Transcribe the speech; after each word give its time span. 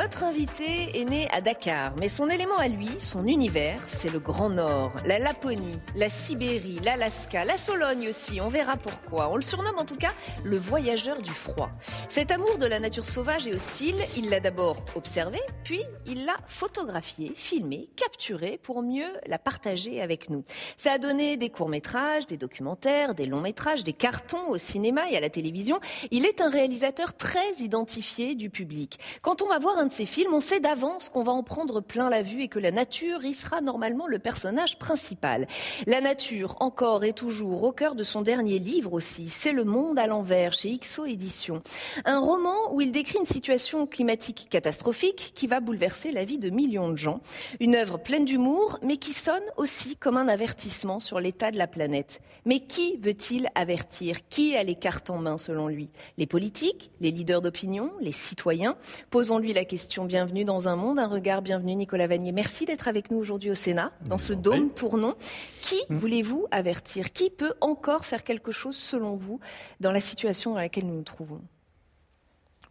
Notre 0.00 0.22
invité 0.22 0.96
est 1.00 1.04
né 1.04 1.28
à 1.32 1.40
Dakar, 1.40 1.92
mais 1.98 2.08
son 2.08 2.28
élément 2.28 2.56
à 2.56 2.68
lui, 2.68 2.88
son 3.00 3.26
univers, 3.26 3.82
c'est 3.88 4.12
le 4.12 4.20
Grand 4.20 4.48
Nord, 4.48 4.92
la 5.04 5.18
Laponie, 5.18 5.80
la 5.96 6.08
Sibérie, 6.08 6.78
l'Alaska, 6.84 7.44
la 7.44 7.56
Sologne 7.56 8.08
aussi, 8.08 8.40
on 8.40 8.46
verra 8.48 8.76
pourquoi. 8.76 9.28
On 9.28 9.34
le 9.34 9.42
surnomme 9.42 9.76
en 9.76 9.84
tout 9.84 9.96
cas 9.96 10.12
le 10.44 10.56
voyageur 10.56 11.20
du 11.20 11.32
froid. 11.32 11.68
Cet 12.08 12.30
amour 12.30 12.58
de 12.58 12.66
la 12.66 12.78
nature 12.78 13.04
sauvage 13.04 13.48
et 13.48 13.54
hostile, 13.56 13.96
il 14.16 14.30
l'a 14.30 14.38
d'abord 14.38 14.76
observé, 14.94 15.40
puis 15.64 15.82
il 16.06 16.26
l'a 16.26 16.36
photographié, 16.46 17.32
filmé, 17.34 17.88
capturé 17.96 18.60
pour 18.62 18.84
mieux 18.84 19.12
la 19.26 19.40
partager 19.40 20.00
avec 20.00 20.30
nous. 20.30 20.44
Ça 20.76 20.92
a 20.92 20.98
donné 20.98 21.36
des 21.36 21.50
courts-métrages, 21.50 22.28
des 22.28 22.36
documentaires, 22.36 23.16
des 23.16 23.26
longs-métrages, 23.26 23.82
des 23.82 23.94
cartons 23.94 24.46
au 24.48 24.58
cinéma 24.58 25.10
et 25.10 25.16
à 25.16 25.20
la 25.20 25.28
télévision. 25.28 25.80
Il 26.12 26.24
est 26.24 26.40
un 26.40 26.50
réalisateur 26.50 27.16
très 27.16 27.54
identifié 27.58 28.36
du 28.36 28.48
public. 28.48 29.00
Quand 29.22 29.42
on 29.42 29.48
va 29.48 29.58
voir 29.58 29.76
un 29.78 29.87
de 29.88 29.92
ces 29.92 30.06
films, 30.06 30.32
on 30.32 30.40
sait 30.40 30.60
d'avance 30.60 31.08
qu'on 31.08 31.22
va 31.22 31.32
en 31.32 31.42
prendre 31.42 31.80
plein 31.80 32.08
la 32.08 32.22
vue 32.22 32.42
et 32.42 32.48
que 32.48 32.58
la 32.58 32.70
nature 32.70 33.24
y 33.24 33.34
sera 33.34 33.60
normalement 33.60 34.06
le 34.06 34.18
personnage 34.18 34.78
principal. 34.78 35.46
La 35.86 36.00
nature, 36.00 36.56
encore 36.60 37.04
et 37.04 37.12
toujours, 37.12 37.64
au 37.64 37.72
cœur 37.72 37.94
de 37.94 38.04
son 38.04 38.22
dernier 38.22 38.58
livre 38.58 38.92
aussi, 38.92 39.28
C'est 39.28 39.52
le 39.52 39.64
monde 39.64 39.98
à 39.98 40.06
l'envers 40.06 40.52
chez 40.52 40.76
XO 40.78 41.04
Éditions. 41.06 41.62
Un 42.04 42.20
roman 42.20 42.72
où 42.72 42.80
il 42.80 42.92
décrit 42.92 43.18
une 43.18 43.26
situation 43.26 43.86
climatique 43.86 44.46
catastrophique 44.50 45.32
qui 45.34 45.46
va 45.46 45.60
bouleverser 45.60 46.12
la 46.12 46.24
vie 46.24 46.38
de 46.38 46.50
millions 46.50 46.90
de 46.90 46.96
gens. 46.96 47.20
Une 47.60 47.74
œuvre 47.74 47.98
pleine 47.98 48.24
d'humour, 48.24 48.78
mais 48.82 48.96
qui 48.96 49.12
sonne 49.12 49.42
aussi 49.56 49.96
comme 49.96 50.16
un 50.16 50.28
avertissement 50.28 51.00
sur 51.00 51.20
l'état 51.20 51.50
de 51.50 51.58
la 51.58 51.66
planète. 51.66 52.20
Mais 52.44 52.60
qui 52.60 52.96
veut-il 52.98 53.48
avertir? 53.54 54.28
Qui 54.28 54.56
a 54.56 54.62
les 54.62 54.74
cartes 54.74 55.10
en 55.10 55.18
main 55.18 55.38
selon 55.38 55.68
lui? 55.68 55.90
Les 56.16 56.26
politiques 56.26 56.90
Les 57.00 57.10
leaders 57.10 57.42
d'opinion 57.42 57.92
Les 58.00 58.12
citoyens? 58.12 58.76
Posons-lui 59.10 59.52
la 59.52 59.64
question. 59.68 60.04
Bienvenue 60.06 60.44
dans 60.44 60.66
un 60.66 60.74
monde, 60.76 60.98
un 60.98 61.06
regard. 61.06 61.42
Bienvenue 61.42 61.76
Nicolas 61.76 62.06
Vanier. 62.08 62.32
Merci 62.32 62.64
d'être 62.64 62.88
avec 62.88 63.10
nous 63.10 63.18
aujourd'hui 63.18 63.50
au 63.50 63.54
Sénat, 63.54 63.92
dans 64.06 64.18
ce 64.18 64.32
dôme 64.32 64.70
tournant. 64.70 65.14
Qui 65.62 65.76
Hum. 65.90 65.96
voulez-vous 65.96 66.46
avertir? 66.50 67.12
Qui 67.12 67.30
peut 67.30 67.52
encore 67.60 68.04
faire 68.06 68.24
quelque 68.24 68.50
chose 68.50 68.76
selon 68.76 69.14
vous 69.16 69.38
dans 69.80 69.92
la 69.92 70.00
situation 70.00 70.52
dans 70.54 70.58
laquelle 70.58 70.86
nous 70.86 70.94
nous 70.96 71.02
trouvons? 71.02 71.40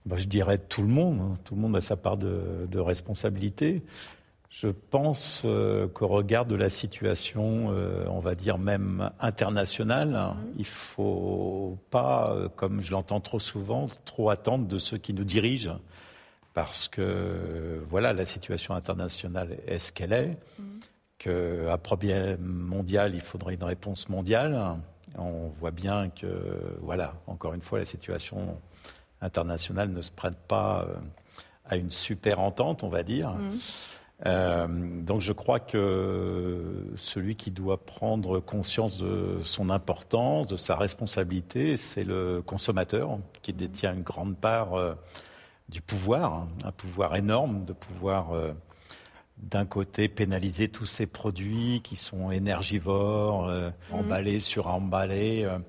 Bah, 0.06 0.16
je 0.18 0.25
dirais 0.28 0.58
tout 0.58 0.81
le 0.81 0.88
monde. 0.88 1.19
hein. 1.22 1.38
Tout 1.46 1.56
le 1.56 1.62
monde 1.62 1.75
a 1.75 1.81
sa 1.81 1.96
part 1.96 2.18
de, 2.18 2.68
de 2.69 2.80
responsabilité. 2.80 3.84
Je 4.50 4.69
pense 4.69 5.44
euh, 5.46 5.88
qu'au 5.88 6.08
regard 6.08 6.46
de 6.46 6.56
la 6.56 6.69
situation, 6.69 7.68
euh, 7.74 8.06
on 8.09 8.19
va 8.19 8.34
dire 8.34 8.58
même 8.58 9.12
internationale, 9.19 10.16
hein, 10.16 10.35
il 10.58 10.66
faut 10.66 11.78
pas, 11.91 12.31
euh, 12.34 12.50
comme 12.50 12.81
je 12.81 12.91
l'entends 12.91 13.19
trop 13.19 13.40
souvent, 13.40 13.85
trop 14.06 14.29
attendre 14.31 14.66
de 14.66 14.78
ceux 14.79 14.97
qui 14.97 15.14
nous 15.14 15.25
dirigent, 15.25 15.79
parce 16.57 16.88
que 16.88 17.03
euh, 17.03 17.81
voilà, 17.88 18.13
la 18.13 18.25
situation 18.25 18.73
internationale 18.73 19.59
est 19.68 19.78
ce 19.78 19.91
qu'elle 19.91 20.12
est. 20.12 20.35
Qu'à 21.19 21.78
problème 21.78 22.41
mondial, 22.41 23.13
il 23.13 23.22
faudrait 23.22 23.53
une 23.53 23.63
réponse 23.63 24.09
mondiale. 24.09 24.59
On 25.19 25.50
voit 25.59 25.69
bien 25.69 26.09
que, 26.09 26.25
voilà, 26.81 27.13
encore 27.28 27.53
une 27.53 27.62
fois, 27.62 27.78
la 27.78 27.85
situation 27.85 28.57
internationale 29.22 29.91
ne 29.91 30.01
se 30.01 30.09
prête 30.09 30.35
pas 30.47 30.88
euh, 30.90 30.96
à 31.63 31.75
une 31.75 31.91
super 31.91 32.40
entente, 32.40 32.81
on 32.81 32.90
va 32.90 33.03
dire. 33.03 33.35
Euh, 34.25 34.67
donc 35.03 35.22
je 35.22 35.34
crois 35.34 35.59
que 35.59 36.88
celui 36.96 37.35
qui 37.35 37.51
doit 37.51 37.85
prendre 37.85 38.40
conscience 38.40 38.97
de 38.97 39.38
son 39.44 39.69
importance, 39.69 40.47
de 40.47 40.57
sa 40.57 40.75
responsabilité, 40.75 41.78
c'est 41.78 42.03
le 42.03 42.41
consommateur 42.44 43.19
qui 43.44 43.53
détient 43.53 43.94
une 43.94 44.01
grande 44.01 44.35
part 44.35 44.73
du 45.69 45.81
pouvoir, 45.81 46.33
hein, 46.33 46.47
un 46.63 46.72
pouvoir 46.72 47.16
énorme 47.16 47.66
de 47.66 47.73
pouvoir 47.73 48.31
euh, 48.31 48.53
d'un 49.38 49.66
côté 49.66 50.07
pénaliser 50.07 50.67
tous 50.67 50.85
ces 50.85 51.05
produits 51.05 51.81
qui 51.83 51.95
sont 51.95 52.31
énergivores, 52.31 53.47
euh, 53.47 53.69
emballés 53.91 54.39
sur 54.39 54.67
emballés, 54.67 55.44
euh, 55.44 55.59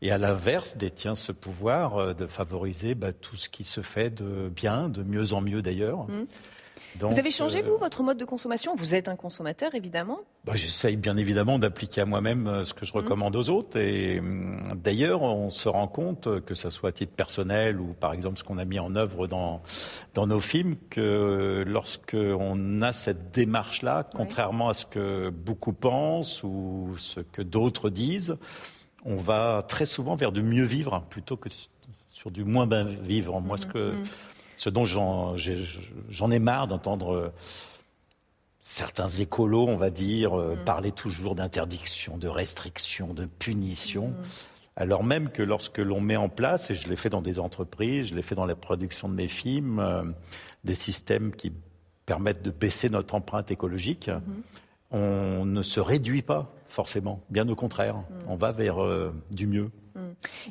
et 0.00 0.10
à 0.10 0.18
l'inverse 0.18 0.76
détient 0.76 1.14
ce 1.14 1.32
pouvoir 1.32 1.96
euh, 1.96 2.14
de 2.14 2.26
favoriser 2.26 2.94
bah, 2.94 3.12
tout 3.12 3.36
ce 3.36 3.48
qui 3.48 3.64
se 3.64 3.82
fait 3.82 4.10
de 4.10 4.48
bien, 4.48 4.88
de 4.88 5.02
mieux 5.02 5.32
en 5.32 5.40
mieux 5.40 5.62
d'ailleurs. 5.62 6.06
Donc, 6.98 7.12
Vous 7.12 7.18
avez 7.18 7.30
changé, 7.30 7.60
euh, 7.60 7.62
vous, 7.62 7.78
votre 7.78 8.02
mode 8.02 8.18
de 8.18 8.24
consommation? 8.24 8.74
Vous 8.74 8.94
êtes 8.94 9.08
un 9.08 9.16
consommateur, 9.16 9.74
évidemment. 9.74 10.20
bah, 10.44 10.52
J'essaye 10.54 10.96
bien 10.96 11.16
évidemment 11.16 11.58
d'appliquer 11.58 12.02
à 12.02 12.04
moi-même 12.04 12.46
euh, 12.46 12.64
ce 12.64 12.74
que 12.74 12.84
je 12.84 12.92
recommande 12.92 13.34
aux 13.36 13.48
autres. 13.48 13.78
Et 13.78 14.18
hum, 14.20 14.74
d'ailleurs, 14.82 15.22
on 15.22 15.50
se 15.50 15.68
rend 15.68 15.88
compte, 15.88 16.26
euh, 16.26 16.40
que 16.40 16.54
ce 16.54 16.70
soit 16.70 16.90
à 16.90 16.92
titre 16.92 17.12
personnel 17.12 17.80
ou 17.80 17.94
par 17.94 18.12
exemple 18.12 18.38
ce 18.38 18.44
qu'on 18.44 18.58
a 18.58 18.64
mis 18.64 18.78
en 18.78 18.94
œuvre 18.94 19.26
dans, 19.26 19.62
dans 20.14 20.26
nos 20.26 20.40
films, 20.40 20.76
que 20.90 21.64
lorsque 21.66 22.16
on 22.16 22.82
a 22.82 22.92
cette 22.92 23.32
démarche-là, 23.32 24.08
contrairement 24.14 24.68
à 24.68 24.74
ce 24.74 24.86
que 24.86 25.30
beaucoup 25.30 25.72
pensent 25.72 26.42
ou 26.42 26.94
ce 26.98 27.20
que 27.20 27.42
d'autres 27.42 27.90
disent, 27.90 28.36
on 29.04 29.16
va 29.16 29.64
très 29.66 29.86
souvent 29.86 30.14
vers 30.14 30.32
du 30.32 30.42
mieux 30.42 30.64
vivre 30.64 31.04
plutôt 31.10 31.36
que 31.36 31.48
sur 32.08 32.30
du 32.30 32.44
moins 32.44 32.66
bien 32.66 32.84
vivre. 32.84 33.40
Moi, 33.40 33.56
ce, 33.56 33.66
que, 33.66 33.94
ce 34.62 34.70
dont 34.70 34.84
j'en 34.84 36.30
ai 36.30 36.38
marre 36.38 36.68
d'entendre 36.68 37.14
euh, 37.14 37.32
certains 38.60 39.08
écolos, 39.08 39.66
on 39.66 39.74
va 39.74 39.90
dire, 39.90 40.38
euh, 40.38 40.54
parler 40.54 40.92
toujours 40.92 41.34
d'interdiction, 41.34 42.16
de 42.16 42.28
restriction, 42.28 43.12
de 43.12 43.24
punition. 43.24 44.14
Alors 44.76 45.02
même 45.02 45.30
que 45.30 45.42
lorsque 45.42 45.78
l'on 45.78 46.00
met 46.00 46.14
en 46.14 46.28
place, 46.28 46.70
et 46.70 46.76
je 46.76 46.88
l'ai 46.88 46.94
fait 46.94 47.10
dans 47.10 47.22
des 47.22 47.40
entreprises, 47.40 48.10
je 48.10 48.14
l'ai 48.14 48.22
fait 48.22 48.36
dans 48.36 48.46
la 48.46 48.54
production 48.54 49.08
de 49.08 49.14
mes 49.14 49.26
films, 49.26 49.80
euh, 49.80 50.04
des 50.62 50.76
systèmes 50.76 51.34
qui 51.34 51.52
permettent 52.06 52.42
de 52.42 52.52
baisser 52.52 52.88
notre 52.88 53.16
empreinte 53.16 53.50
écologique, 53.50 54.12
on 54.92 55.44
ne 55.44 55.62
se 55.62 55.80
réduit 55.80 56.22
pas 56.22 56.54
forcément, 56.68 57.20
bien 57.30 57.48
au 57.48 57.56
contraire, 57.56 57.96
on 58.28 58.36
va 58.36 58.52
vers 58.52 58.80
euh, 58.80 59.12
du 59.32 59.48
mieux. 59.48 59.72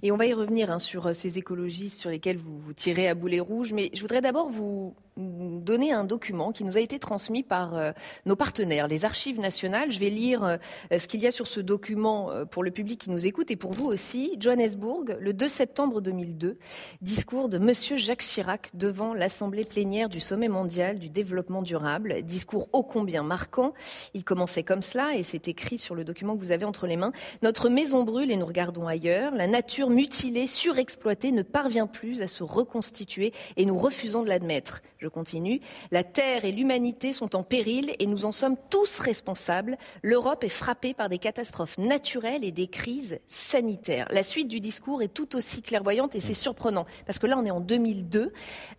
Et 0.03 0.11
on 0.11 0.17
va 0.17 0.25
y 0.25 0.33
revenir 0.33 0.71
hein, 0.71 0.79
sur 0.79 1.07
euh, 1.07 1.13
ces 1.13 1.37
écologistes 1.37 1.99
sur 1.99 2.09
lesquels 2.09 2.37
vous, 2.37 2.59
vous 2.59 2.73
tirez 2.73 3.07
à 3.07 3.15
boulet 3.15 3.39
rouge. 3.39 3.73
Mais 3.73 3.89
je 3.93 4.01
voudrais 4.01 4.21
d'abord 4.21 4.49
vous 4.49 4.95
donner 5.17 5.91
un 5.91 6.03
document 6.03 6.51
qui 6.51 6.63
nous 6.63 6.77
a 6.77 6.79
été 6.79 6.97
transmis 6.97 7.43
par 7.43 7.75
euh, 7.75 7.91
nos 8.25 8.35
partenaires, 8.35 8.87
les 8.87 9.03
Archives 9.05 9.39
nationales. 9.39 9.91
Je 9.91 9.99
vais 9.99 10.09
lire 10.09 10.43
euh, 10.43 10.57
ce 10.97 11.07
qu'il 11.07 11.19
y 11.19 11.27
a 11.27 11.31
sur 11.31 11.47
ce 11.47 11.59
document 11.59 12.31
euh, 12.31 12.45
pour 12.45 12.63
le 12.63 12.71
public 12.71 13.01
qui 13.01 13.09
nous 13.09 13.25
écoute 13.25 13.51
et 13.51 13.55
pour 13.55 13.71
vous 13.71 13.87
aussi. 13.87 14.37
Johannesburg, 14.39 15.17
le 15.19 15.33
2 15.33 15.47
septembre 15.47 16.01
2002, 16.01 16.57
discours 17.01 17.49
de 17.49 17.57
Monsieur 17.57 17.97
Jacques 17.97 18.21
Chirac 18.21 18.69
devant 18.73 19.13
l'Assemblée 19.13 19.63
plénière 19.63 20.07
du 20.07 20.19
Sommet 20.19 20.47
mondial 20.47 20.97
du 20.97 21.09
développement 21.09 21.61
durable. 21.61 22.21
Discours 22.23 22.69
ô 22.71 22.83
combien 22.83 23.23
marquant. 23.23 23.73
Il 24.13 24.23
commençait 24.23 24.63
comme 24.63 24.81
cela 24.81 25.15
et 25.15 25.23
c'est 25.23 25.47
écrit 25.47 25.77
sur 25.77 25.93
le 25.93 26.05
document 26.05 26.35
que 26.35 26.41
vous 26.41 26.51
avez 26.51 26.65
entre 26.65 26.87
les 26.87 26.97
mains. 26.97 27.11
Notre 27.41 27.69
maison 27.69 28.03
brûle 28.03 28.31
et 28.31 28.37
nous 28.37 28.45
regardons 28.45 28.87
ailleurs. 28.87 29.35
La 29.35 29.47
nature 29.47 29.89
mutilée, 29.89 30.47
surexploitée 30.47 31.31
ne 31.31 31.41
parvient 31.41 31.87
plus 31.87 32.21
à 32.21 32.27
se 32.27 32.43
reconstituer 32.43 33.33
et 33.57 33.65
nous 33.65 33.77
refusons 33.77 34.23
de 34.23 34.29
l'admettre. 34.29 34.81
Je 35.01 35.07
continue. 35.07 35.61
La 35.89 36.03
Terre 36.03 36.45
et 36.45 36.51
l'humanité 36.51 37.11
sont 37.11 37.35
en 37.35 37.41
péril 37.41 37.95
et 37.97 38.05
nous 38.05 38.23
en 38.23 38.31
sommes 38.31 38.55
tous 38.69 38.99
responsables. 38.99 39.79
L'Europe 40.03 40.43
est 40.43 40.49
frappée 40.49 40.93
par 40.93 41.09
des 41.09 41.17
catastrophes 41.17 41.79
naturelles 41.79 42.43
et 42.43 42.51
des 42.51 42.67
crises 42.67 43.19
sanitaires. 43.27 44.07
La 44.11 44.21
suite 44.21 44.47
du 44.47 44.59
discours 44.59 45.01
est 45.01 45.11
tout 45.11 45.35
aussi 45.35 45.63
clairvoyante 45.63 46.13
et 46.13 46.19
c'est 46.19 46.35
surprenant 46.35 46.85
parce 47.07 47.17
que 47.17 47.25
là, 47.25 47.35
on 47.39 47.45
est 47.45 47.51
en 47.51 47.61
2002. 47.61 48.31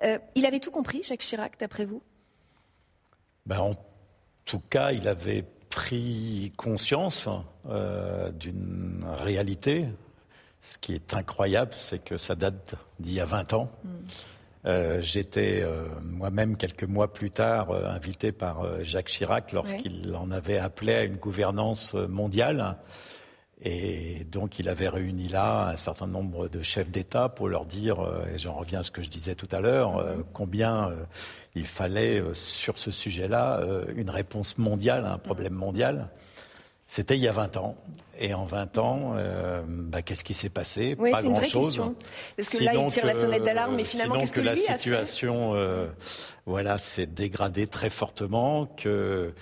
Euh, 0.04 0.18
il 0.36 0.46
avait 0.46 0.60
tout 0.60 0.70
compris, 0.70 1.02
Jacques 1.02 1.22
Chirac, 1.22 1.58
d'après 1.58 1.86
vous? 1.86 2.02
Ben, 3.44 3.58
En 3.58 3.72
tout 4.44 4.60
cas, 4.70 4.92
il 4.92 5.08
avait 5.08 5.44
pris 5.70 6.52
conscience 6.56 7.28
euh, 7.66 8.30
d'une 8.30 9.04
réalité. 9.18 9.88
Ce 10.60 10.78
qui 10.78 10.94
est 10.94 11.14
incroyable, 11.14 11.72
c'est 11.72 11.98
que 11.98 12.16
ça 12.16 12.36
date 12.36 12.76
d'il 13.00 13.14
y 13.14 13.20
a 13.20 13.24
20 13.24 13.54
ans. 13.54 13.68
Mm. 13.82 13.88
Euh, 14.64 15.00
j'étais 15.00 15.62
euh, 15.62 15.86
moi-même 16.04 16.56
quelques 16.56 16.84
mois 16.84 17.12
plus 17.12 17.30
tard 17.30 17.70
euh, 17.70 17.88
invité 17.88 18.30
par 18.30 18.84
Jacques 18.84 19.08
Chirac 19.08 19.50
lorsqu'il 19.52 20.14
en 20.14 20.30
avait 20.30 20.58
appelé 20.58 20.94
à 20.94 21.02
une 21.02 21.16
gouvernance 21.16 21.94
mondiale. 21.94 22.76
Et 23.64 24.24
donc 24.24 24.58
il 24.58 24.68
avait 24.68 24.88
réuni 24.88 25.28
là 25.28 25.68
un 25.68 25.76
certain 25.76 26.08
nombre 26.08 26.48
de 26.48 26.62
chefs 26.62 26.90
d'État 26.90 27.28
pour 27.28 27.48
leur 27.48 27.64
dire, 27.64 28.04
et 28.34 28.36
j'en 28.36 28.54
reviens 28.54 28.80
à 28.80 28.82
ce 28.82 28.90
que 28.90 29.02
je 29.02 29.08
disais 29.08 29.36
tout 29.36 29.48
à 29.52 29.60
l'heure, 29.60 29.98
mm-hmm. 29.98 30.24
combien 30.32 30.90
il 31.54 31.64
fallait 31.64 32.24
sur 32.32 32.76
ce 32.76 32.90
sujet-là 32.90 33.60
une 33.94 34.10
réponse 34.10 34.58
mondiale 34.58 35.06
à 35.06 35.12
un 35.12 35.18
problème 35.18 35.52
mondial. 35.52 36.08
C'était 36.92 37.16
il 37.16 37.22
y 37.22 37.28
a 37.28 37.32
20 37.32 37.56
ans. 37.56 37.74
Et 38.20 38.34
en 38.34 38.44
20 38.44 38.76
ans, 38.76 39.14
euh, 39.16 39.62
bah, 39.66 40.02
qu'est-ce 40.02 40.22
qui 40.22 40.34
s'est 40.34 40.50
passé? 40.50 40.94
Oui, 40.98 41.10
Pas 41.10 41.22
grand-chose. 41.22 41.82
Parce 42.36 42.50
que 42.50 42.62
là, 42.62 42.74
il 42.74 42.92
tire 42.92 43.06
la 43.06 43.14
sonnette 43.14 43.44
d'alarme, 43.44 43.76
mais 43.76 43.84
finalement, 43.84 44.18
qu'est-ce 44.18 44.32
que, 44.32 44.40
que 44.40 44.44
la 44.44 44.56
situation, 44.56 45.54
euh, 45.54 45.86
voilà, 46.44 46.76
s'est 46.76 47.06
dégradée 47.06 47.66
très 47.66 47.88
fortement. 47.88 48.66
Que 48.66 49.32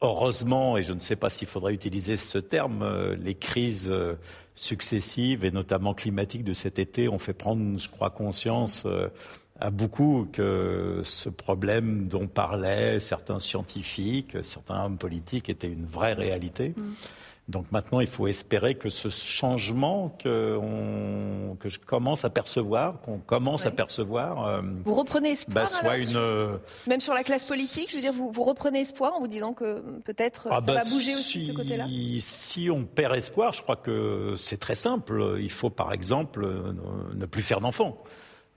heureusement, 0.00 0.76
et 0.76 0.82
je 0.82 0.92
ne 0.92 0.98
sais 0.98 1.14
pas 1.14 1.30
s'il 1.30 1.46
faudrait 1.46 1.72
utiliser 1.72 2.16
ce 2.16 2.38
terme, 2.38 2.82
euh, 2.82 3.14
les 3.14 3.36
crises 3.36 3.88
successives 4.56 5.44
et 5.44 5.52
notamment 5.52 5.94
climatiques 5.94 6.42
de 6.42 6.52
cet 6.52 6.80
été 6.80 7.08
ont 7.08 7.20
fait 7.20 7.32
prendre, 7.32 7.78
je 7.78 7.88
crois, 7.88 8.10
conscience 8.10 8.88
à 9.62 9.70
beaucoup 9.70 10.26
que 10.32 11.02
ce 11.04 11.28
problème 11.28 12.08
dont 12.08 12.26
parlaient 12.26 12.98
certains 12.98 13.38
scientifiques, 13.38 14.36
certains 14.42 14.84
hommes 14.84 14.98
politiques 14.98 15.48
était 15.48 15.68
une 15.68 15.86
vraie 15.86 16.14
réalité. 16.14 16.74
Mm. 16.76 16.82
Donc 17.48 17.70
maintenant, 17.70 18.00
il 18.00 18.08
faut 18.08 18.26
espérer 18.26 18.74
que 18.74 18.88
ce 18.88 19.08
changement 19.08 20.16
que, 20.18 20.58
que 21.60 21.68
je 21.68 21.78
commence 21.78 22.24
à 22.24 22.30
percevoir, 22.30 23.00
qu'on 23.00 23.18
commence 23.18 23.66
à 23.66 23.70
percevoir, 23.70 24.46
euh, 24.46 24.62
vous 24.84 24.94
reprenez 24.94 25.30
espoir 25.30 25.54
bah, 25.54 25.66
soit 25.66 25.96
une 25.96 26.16
euh, 26.16 26.56
même 26.88 27.00
sur 27.00 27.14
la 27.14 27.22
classe 27.22 27.46
politique, 27.46 27.88
je 27.90 27.96
veux 27.96 28.00
dire, 28.00 28.12
vous, 28.12 28.30
vous 28.32 28.44
reprenez 28.44 28.80
espoir 28.80 29.14
en 29.14 29.20
vous 29.20 29.28
disant 29.28 29.52
que 29.52 29.80
peut-être 30.04 30.48
ah 30.50 30.60
ça 30.60 30.66
bah, 30.66 30.74
va 30.74 30.84
bouger 30.84 31.14
aussi 31.14 31.40
de 31.40 31.44
ce 31.46 31.52
côté-là? 31.52 31.86
Si 32.20 32.68
on 32.68 32.84
perd 32.84 33.14
espoir, 33.14 33.52
je 33.52 33.62
crois 33.62 33.76
que 33.76 34.34
c'est 34.36 34.58
très 34.58 34.76
simple. 34.76 35.36
Il 35.40 35.50
faut 35.50 35.70
par 35.70 35.92
exemple 35.92 36.48
ne 37.14 37.26
plus 37.26 37.42
faire 37.42 37.60
d'enfants 37.60 37.96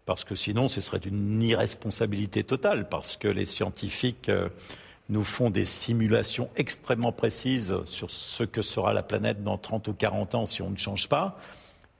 parce 0.05 0.23
que 0.23 0.35
sinon 0.35 0.67
ce 0.67 0.81
serait 0.81 0.99
une 0.99 1.41
irresponsabilité 1.41 2.43
totale, 2.43 2.87
parce 2.89 3.17
que 3.17 3.27
les 3.27 3.45
scientifiques 3.45 4.29
euh, 4.29 4.49
nous 5.09 5.23
font 5.23 5.49
des 5.49 5.65
simulations 5.65 6.49
extrêmement 6.55 7.11
précises 7.11 7.75
sur 7.85 8.09
ce 8.09 8.43
que 8.43 8.61
sera 8.61 8.93
la 8.93 9.03
planète 9.03 9.43
dans 9.43 9.57
30 9.57 9.87
ou 9.87 9.93
40 9.93 10.35
ans 10.35 10.45
si 10.45 10.61
on 10.61 10.69
ne 10.69 10.77
change 10.77 11.09
pas. 11.09 11.37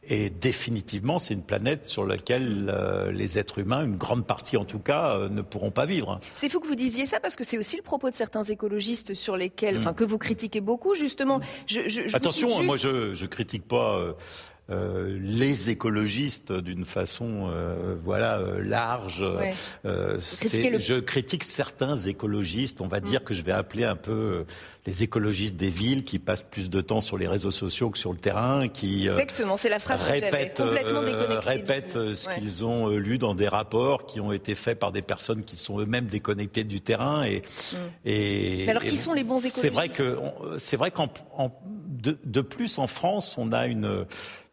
Et 0.07 0.29
définitivement, 0.29 1.17
c'est 1.17 1.33
une 1.33 1.41
planète 1.41 1.87
sur 1.87 2.05
laquelle 2.05 2.71
euh, 2.71 3.11
les 3.11 3.39
êtres 3.39 3.57
humains, 3.57 3.83
une 3.83 3.97
grande 3.97 4.27
partie 4.27 4.55
en 4.55 4.65
tout 4.65 4.77
cas, 4.79 5.15
euh, 5.15 5.29
ne 5.29 5.41
pourront 5.41 5.71
pas 5.71 5.87
vivre. 5.87 6.19
C'est 6.37 6.47
fou 6.47 6.59
que 6.59 6.67
vous 6.67 6.75
disiez 6.75 7.07
ça 7.07 7.19
parce 7.19 7.35
que 7.35 7.43
c'est 7.43 7.57
aussi 7.57 7.75
le 7.75 7.81
propos 7.81 8.11
de 8.11 8.15
certains 8.15 8.43
écologistes 8.43 9.15
sur 9.15 9.35
lesquels, 9.35 9.79
enfin, 9.79 9.93
que 9.93 10.03
vous 10.03 10.19
critiquez 10.19 10.61
beaucoup 10.61 10.93
justement. 10.93 11.39
Je, 11.65 12.15
Attention, 12.15 12.61
moi 12.61 12.77
je, 12.77 13.13
je 13.13 13.25
critique 13.25 13.67
pas. 13.67 13.97
Euh, 13.97 14.13
les 14.69 15.69
écologistes 15.69 16.51
d'une 16.51 16.85
façon 16.85 17.49
euh, 17.51 17.95
voilà 18.03 18.39
euh, 18.39 18.63
large. 18.63 19.23
Je 19.83 20.99
critique 20.99 21.43
certains 21.43 21.95
écologistes, 21.97 22.81
on 22.81 22.87
va 22.87 22.99
dire 22.99 23.23
que 23.23 23.33
je 23.33 23.43
vais 23.43 23.51
appeler 23.51 23.83
un 23.83 23.95
peu 23.95 24.45
les 24.85 25.03
écologistes 25.03 25.55
des 25.55 25.69
villes 25.69 26.03
qui 26.03 26.19
passent 26.19 26.43
plus 26.43 26.69
de 26.69 26.81
temps 26.81 27.01
sur 27.01 27.17
les 27.17 27.27
réseaux 27.27 27.51
sociaux 27.51 27.89
que 27.89 27.97
sur 27.97 28.11
le 28.11 28.19
terrain, 28.19 28.67
qui 28.67 29.07
exactement, 29.07 29.57
c'est 29.57 29.69
la 29.69 29.79
phrase 29.79 30.03
répètent, 30.03 30.57
complètement 30.57 31.01
répètent 31.41 31.97
ce 32.13 32.29
qu'ils 32.35 32.65
ont 32.65 32.89
lu 32.89 33.17
dans 33.17 33.35
des 33.35 33.47
rapports 33.47 34.05
qui 34.05 34.19
ont 34.19 34.31
été 34.31 34.55
faits 34.55 34.79
par 34.79 34.91
des 34.91 35.01
personnes 35.01 35.43
qui 35.43 35.57
sont 35.57 35.79
eux-mêmes 35.79 36.05
déconnectées 36.05 36.63
du 36.63 36.81
terrain 36.81 37.23
et, 37.23 37.41
mm. 37.41 37.75
et 38.05 38.69
alors 38.69 38.83
qui 38.83 38.97
sont 38.97 39.13
les 39.13 39.23
bons 39.23 39.39
écologistes 39.39 39.61
C'est 39.61 39.69
vrai 39.69 39.89
que 39.89 40.17
c'est 40.57 40.77
vrai 40.77 40.91
qu'en 40.91 41.09
de, 41.87 42.17
de 42.23 42.41
plus 42.41 42.77
en 42.77 42.87
France, 42.87 43.35
on 43.37 43.51
a 43.51 43.67
une 43.67 44.05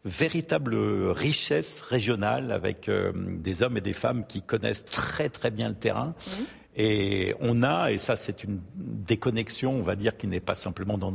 véritable 0.05 0.75
richesse 1.11 1.81
régionale 1.81 2.51
avec 2.51 2.89
euh, 2.89 3.11
des 3.15 3.63
hommes 3.63 3.77
et 3.77 3.81
des 3.81 3.93
femmes 3.93 4.25
qui 4.25 4.41
connaissent 4.41 4.85
très 4.85 5.29
très 5.29 5.51
bien 5.51 5.69
le 5.69 5.75
terrain. 5.75 6.13
Et 6.75 7.35
on 7.39 7.61
a, 7.61 7.91
et 7.91 7.97
ça 7.99 8.15
c'est 8.15 8.43
une 8.43 8.59
déconnexion, 8.75 9.73
on 9.73 9.83
va 9.83 9.95
dire, 9.95 10.17
qui 10.17 10.25
n'est 10.25 10.39
pas 10.39 10.55
simplement 10.55 10.97
dans 10.97 11.13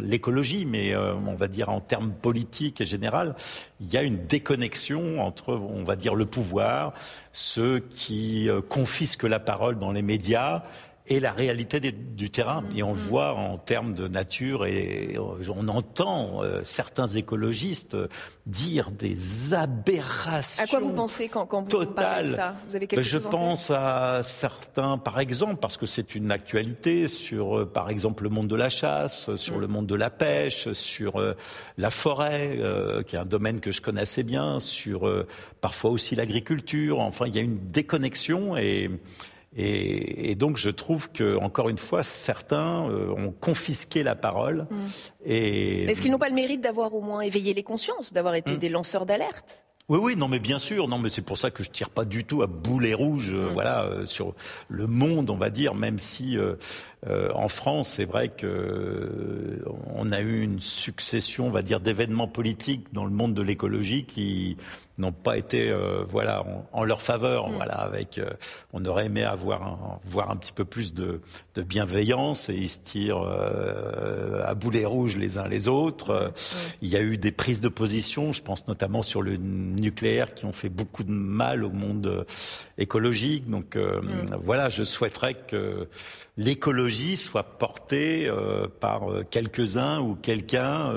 l'écologie, 0.00 0.64
mais 0.64 0.92
euh, 0.92 1.14
on 1.14 1.34
va 1.34 1.46
dire 1.46 1.68
en 1.68 1.80
termes 1.80 2.12
politiques 2.12 2.80
et 2.80 2.84
général, 2.84 3.36
il 3.80 3.92
y 3.92 3.96
a 3.96 4.02
une 4.02 4.26
déconnexion 4.26 5.20
entre, 5.20 5.54
on 5.54 5.84
va 5.84 5.94
dire, 5.94 6.16
le 6.16 6.26
pouvoir, 6.26 6.94
ceux 7.32 7.78
qui 7.78 8.48
euh, 8.48 8.60
confisquent 8.60 9.24
la 9.24 9.38
parole 9.38 9.78
dans 9.78 9.92
les 9.92 10.02
médias 10.02 10.62
et 11.08 11.20
la 11.20 11.32
réalité 11.32 11.80
du 11.80 12.30
terrain. 12.30 12.64
Et 12.76 12.82
on 12.82 12.92
le 12.92 12.98
mm-hmm. 12.98 13.08
voit 13.08 13.34
en 13.34 13.58
termes 13.58 13.94
de 13.94 14.08
nature 14.08 14.66
et 14.66 15.16
on 15.18 15.68
entend 15.68 16.42
euh, 16.42 16.60
certains 16.64 17.06
écologistes 17.06 17.96
dire 18.46 18.90
des 18.90 19.54
aberrations. 19.54 20.62
À 20.62 20.66
quoi 20.66 20.80
vous 20.80 20.92
pensez 20.92 21.28
quand, 21.28 21.46
quand 21.46 21.72
vous 21.72 21.86
parlez 21.86 22.30
de 22.30 22.34
ça 22.34 22.56
vous 22.68 22.76
avez 22.76 22.86
quelque 22.86 23.02
Je 23.02 23.18
pense 23.18 23.70
à 23.70 24.20
certains, 24.22 24.98
par 24.98 25.18
exemple, 25.18 25.56
parce 25.56 25.76
que 25.76 25.86
c'est 25.86 26.14
une 26.14 26.30
actualité 26.30 27.08
sur, 27.08 27.58
euh, 27.58 27.64
par 27.64 27.90
exemple, 27.90 28.24
le 28.24 28.28
monde 28.28 28.48
de 28.48 28.56
la 28.56 28.68
chasse, 28.68 29.34
sur 29.36 29.56
mm. 29.56 29.60
le 29.60 29.66
monde 29.66 29.86
de 29.86 29.94
la 29.94 30.10
pêche, 30.10 30.72
sur 30.72 31.20
euh, 31.20 31.34
la 31.78 31.90
forêt, 31.90 32.58
qui 33.06 33.16
est 33.16 33.18
un 33.18 33.24
domaine 33.24 33.60
que 33.60 33.72
je 33.72 33.80
connais 33.80 34.02
assez 34.02 34.22
bien, 34.22 34.60
sur 34.60 35.10
parfois 35.60 35.90
aussi 35.90 36.14
l'agriculture. 36.14 37.00
Enfin, 37.00 37.26
il 37.26 37.34
y 37.34 37.38
a 37.38 37.42
une 37.42 37.58
déconnexion 37.70 38.56
et 38.56 38.90
et, 39.56 40.34
donc 40.34 40.56
je 40.56 40.70
trouve 40.70 41.10
que, 41.10 41.36
encore 41.36 41.68
une 41.68 41.78
fois, 41.78 42.02
certains 42.02 42.88
euh, 42.90 43.10
ont 43.10 43.32
confisqué 43.32 44.02
la 44.02 44.14
parole. 44.14 44.66
Mm. 44.70 44.76
Est-ce 45.26 46.00
qu'ils 46.00 46.10
n'ont 46.10 46.18
pas 46.18 46.28
le 46.28 46.34
mérite 46.34 46.60
d'avoir 46.60 46.94
au 46.94 47.00
moins 47.00 47.20
éveillé 47.20 47.54
les 47.54 47.62
consciences, 47.62 48.12
d'avoir 48.12 48.34
été 48.34 48.52
mm. 48.52 48.58
des 48.58 48.68
lanceurs 48.68 49.06
d'alerte? 49.06 49.62
Oui, 49.88 49.98
oui, 50.02 50.16
non, 50.16 50.28
mais 50.28 50.38
bien 50.38 50.58
sûr, 50.58 50.86
non, 50.86 50.98
mais 50.98 51.08
c'est 51.08 51.22
pour 51.22 51.38
ça 51.38 51.50
que 51.50 51.62
je 51.62 51.70
tire 51.70 51.88
pas 51.88 52.04
du 52.04 52.24
tout 52.24 52.42
à 52.42 52.46
boulet 52.46 52.92
rouge, 52.92 53.30
euh, 53.32 53.48
mm. 53.48 53.52
voilà, 53.54 53.84
euh, 53.84 54.04
sur 54.04 54.34
le 54.68 54.86
monde, 54.86 55.30
on 55.30 55.38
va 55.38 55.48
dire, 55.48 55.74
même 55.74 55.98
si 55.98 56.36
en 57.06 57.48
France, 57.48 57.90
c'est 57.90 58.04
vrai 58.04 58.28
que 58.28 59.62
on 59.94 60.10
a 60.12 60.20
eu 60.20 60.42
une 60.42 60.60
succession, 60.60 61.46
on 61.46 61.50
va 61.50 61.62
dire, 61.62 61.80
d'événements 61.80 62.28
politiques 62.28 62.92
dans 62.92 63.04
le 63.04 63.10
monde 63.10 63.34
de 63.34 63.42
l'écologie 63.42 64.04
qui 64.04 64.56
n'ont 64.98 65.12
pas 65.12 65.38
été 65.38 65.70
euh, 65.70 66.04
voilà 66.08 66.44
en, 66.72 66.84
leur 66.84 67.02
faveur. 67.02 67.48
Mm. 67.48 67.54
Voilà, 67.54 67.74
avec 67.74 68.18
euh, 68.18 68.30
on 68.72 68.84
aurait 68.84 69.06
aimé 69.06 69.22
avoir 69.22 69.62
un, 69.62 70.00
voir 70.04 70.30
un 70.30 70.36
petit 70.36 70.52
peu 70.52 70.64
plus 70.64 70.92
de, 70.94 71.20
de 71.54 71.62
bienveillance 71.62 72.48
et 72.48 72.54
ils 72.54 72.68
se 72.68 72.80
tirent 72.80 73.22
euh, 73.22 74.42
à 74.44 74.54
boulet 74.54 74.84
rouge 74.84 75.16
les 75.16 75.38
uns 75.38 75.48
les 75.48 75.68
autres. 75.68 76.12
Mm. 76.12 76.32
Il 76.82 76.88
y 76.88 76.96
a 76.96 77.00
eu 77.00 77.16
des 77.16 77.32
prises 77.32 77.60
de 77.60 77.68
position, 77.68 78.32
je 78.32 78.42
pense 78.42 78.66
notamment 78.68 79.02
sur 79.02 79.22
le 79.22 79.36
nucléaire, 79.36 80.34
qui 80.34 80.44
ont 80.44 80.52
fait 80.52 80.68
beaucoup 80.68 81.04
de 81.04 81.12
mal 81.12 81.64
au 81.64 81.70
monde 81.70 82.26
écologique. 82.76 83.46
Donc 83.46 83.76
mm. 83.76 84.36
voilà, 84.44 84.68
je 84.68 84.84
souhaiterais 84.84 85.34
que 85.34 85.88
l'écologie 86.38 87.18
soit 87.18 87.58
portée 87.58 88.30
par 88.80 89.02
quelques-uns 89.30 90.00
ou 90.00 90.14
quelqu'un 90.14 90.92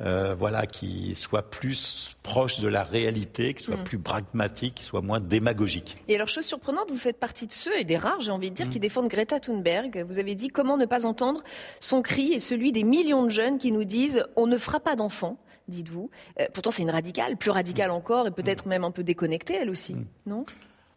euh, 0.00 0.36
voilà, 0.38 0.66
qui 0.66 1.16
soit 1.16 1.42
plus 1.42 2.16
proche 2.22 2.60
de 2.60 2.68
la 2.68 2.84
réalité, 2.84 3.52
qui 3.54 3.64
soit 3.64 3.78
mm. 3.78 3.84
plus 3.84 3.98
pragmatique, 3.98 4.76
qui 4.76 4.84
soit 4.84 5.00
moins 5.00 5.18
démagogique. 5.18 5.96
Et 6.06 6.14
alors, 6.14 6.28
chose 6.28 6.44
surprenante, 6.44 6.88
vous 6.88 6.98
faites 6.98 7.18
partie 7.18 7.48
de 7.48 7.52
ceux, 7.52 7.76
et 7.76 7.82
des 7.82 7.96
rares, 7.96 8.20
j'ai 8.20 8.30
envie 8.30 8.50
de 8.50 8.54
dire, 8.54 8.66
mm. 8.66 8.70
qui 8.70 8.78
défendent 8.78 9.08
Greta 9.08 9.40
Thunberg. 9.40 10.04
Vous 10.08 10.20
avez 10.20 10.36
dit 10.36 10.48
comment 10.48 10.76
ne 10.76 10.84
pas 10.84 11.04
entendre 11.04 11.42
son 11.80 12.00
cri 12.00 12.32
et 12.32 12.38
celui 12.38 12.70
des 12.70 12.84
millions 12.84 13.24
de 13.24 13.28
jeunes 13.28 13.58
qui 13.58 13.72
nous 13.72 13.82
disent 13.82 14.24
on 14.36 14.46
ne 14.46 14.56
fera 14.56 14.78
pas 14.78 14.94
d'enfants 14.96 15.36
dites-vous. 15.66 16.08
Euh, 16.40 16.46
pourtant, 16.54 16.70
c'est 16.70 16.80
une 16.80 16.90
radicale, 16.90 17.36
plus 17.36 17.50
radicale 17.50 17.90
encore, 17.90 18.26
et 18.26 18.30
peut-être 18.30 18.64
mm. 18.64 18.68
même 18.70 18.84
un 18.84 18.90
peu 18.90 19.02
déconnectée, 19.02 19.54
elle 19.54 19.68
aussi, 19.68 19.96
non? 20.24 20.46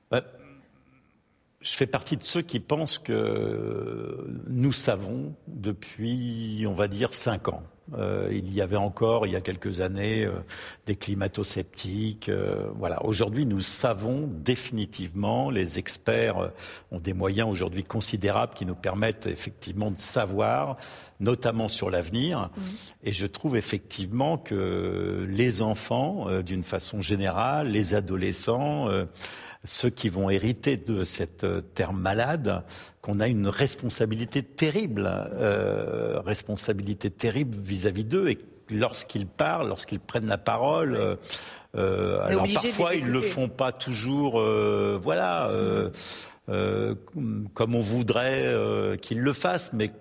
Bah, 0.10 0.24
je 1.62 1.72
fais 1.74 1.86
partie 1.86 2.18
de 2.18 2.24
ceux 2.24 2.42
qui 2.42 2.60
pensent 2.60 2.98
que 2.98 4.28
nous 4.48 4.72
savons 4.72 5.36
depuis, 5.48 6.66
on 6.68 6.74
va 6.74 6.88
dire, 6.88 7.14
cinq 7.14 7.48
ans. 7.50 7.64
Euh, 7.98 8.30
il 8.32 8.54
y 8.54 8.62
avait 8.62 8.78
encore, 8.78 9.28
il 9.28 9.34
y 9.34 9.36
a 9.36 9.42
quelques 9.42 9.82
années, 9.82 10.26
euh, 10.26 10.32
des 10.86 10.96
climato-sceptiques. 10.96 12.30
Euh, 12.30 12.68
voilà. 12.76 13.04
Aujourd'hui, 13.04 13.46
nous 13.46 13.60
savons 13.60 14.30
définitivement, 14.32 15.50
les 15.50 15.78
experts 15.78 16.52
ont 16.92 17.00
des 17.00 17.14
moyens 17.14 17.50
aujourd'hui 17.50 17.84
considérables 17.84 18.54
qui 18.54 18.66
nous 18.66 18.76
permettent 18.76 19.28
effectivement 19.28 19.92
de 19.92 20.00
savoir, 20.00 20.78
notamment 21.20 21.68
sur 21.68 21.90
l'avenir. 21.90 22.50
Mmh. 22.56 22.62
Et 23.04 23.12
je 23.12 23.28
trouve 23.28 23.58
effectivement 23.58 24.38
que 24.38 25.28
les 25.30 25.62
enfants, 25.62 26.42
d'une 26.42 26.64
façon 26.64 27.02
générale, 27.02 27.68
les 27.68 27.94
adolescents, 27.94 28.88
ceux 29.64 29.90
qui 29.90 30.10
vont 30.10 30.30
hériter 30.30 30.78
de 30.78 31.04
cette 31.04 31.44
euh, 31.44 31.62
terre 31.62 31.94
malade, 31.94 32.64
qu'on 33.02 33.20
a 33.20 33.28
une 33.28 33.48
responsabilité 33.48 34.42
terrible, 34.42 35.06
euh, 35.08 36.20
responsabilité 36.22 37.12
terrible 37.12 37.58
vis-à-vis 37.64 38.04
d'eux, 38.04 38.30
et 38.30 38.38
lorsqu'ils 38.70 39.28
parlent, 39.28 39.68
lorsqu'ils 39.68 40.00
prennent 40.00 40.28
la 40.28 40.38
parole. 40.38 40.96
Euh, 40.96 41.16
euh 41.76 42.20
alors 42.24 42.48
parfois 42.54 42.96
ils 42.96 43.08
le 43.08 43.22
font 43.22 43.48
pas 43.48 43.72
toujours, 43.72 44.42
voilà, 45.02 45.50
euh, 46.50 46.96
comme 47.54 47.76
on 47.76 47.82
voudrait 47.82 48.98
qu'ils 49.02 49.22
le 49.22 49.34
fassent, 49.34 49.72
mais 49.72 49.92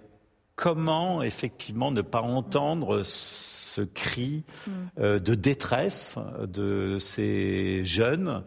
comment 0.57 1.23
effectivement 1.23 1.93
ne 1.93 2.01
pas 2.01 2.23
entendre 2.23 3.03
ce 3.05 3.83
cri 3.83 4.43
mm. 4.67 5.19
de 5.19 5.35
détresse 5.35 6.17
de 6.45 6.99
ces 6.99 7.85
jeunes 7.85 8.43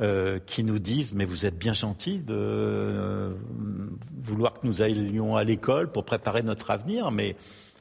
euh, 0.00 0.38
qui 0.46 0.64
nous 0.64 0.78
disent 0.78 1.12
mais 1.12 1.26
vous 1.26 1.44
êtes 1.44 1.58
bien 1.58 1.74
gentils 1.74 2.20
de 2.20 2.34
euh, 2.34 3.34
vouloir 4.22 4.54
que 4.54 4.66
nous 4.66 4.80
allions 4.80 5.36
à 5.36 5.44
l'école 5.44 5.92
pour 5.92 6.06
préparer 6.06 6.42
notre 6.42 6.70
avenir, 6.70 7.10
mais 7.10 7.36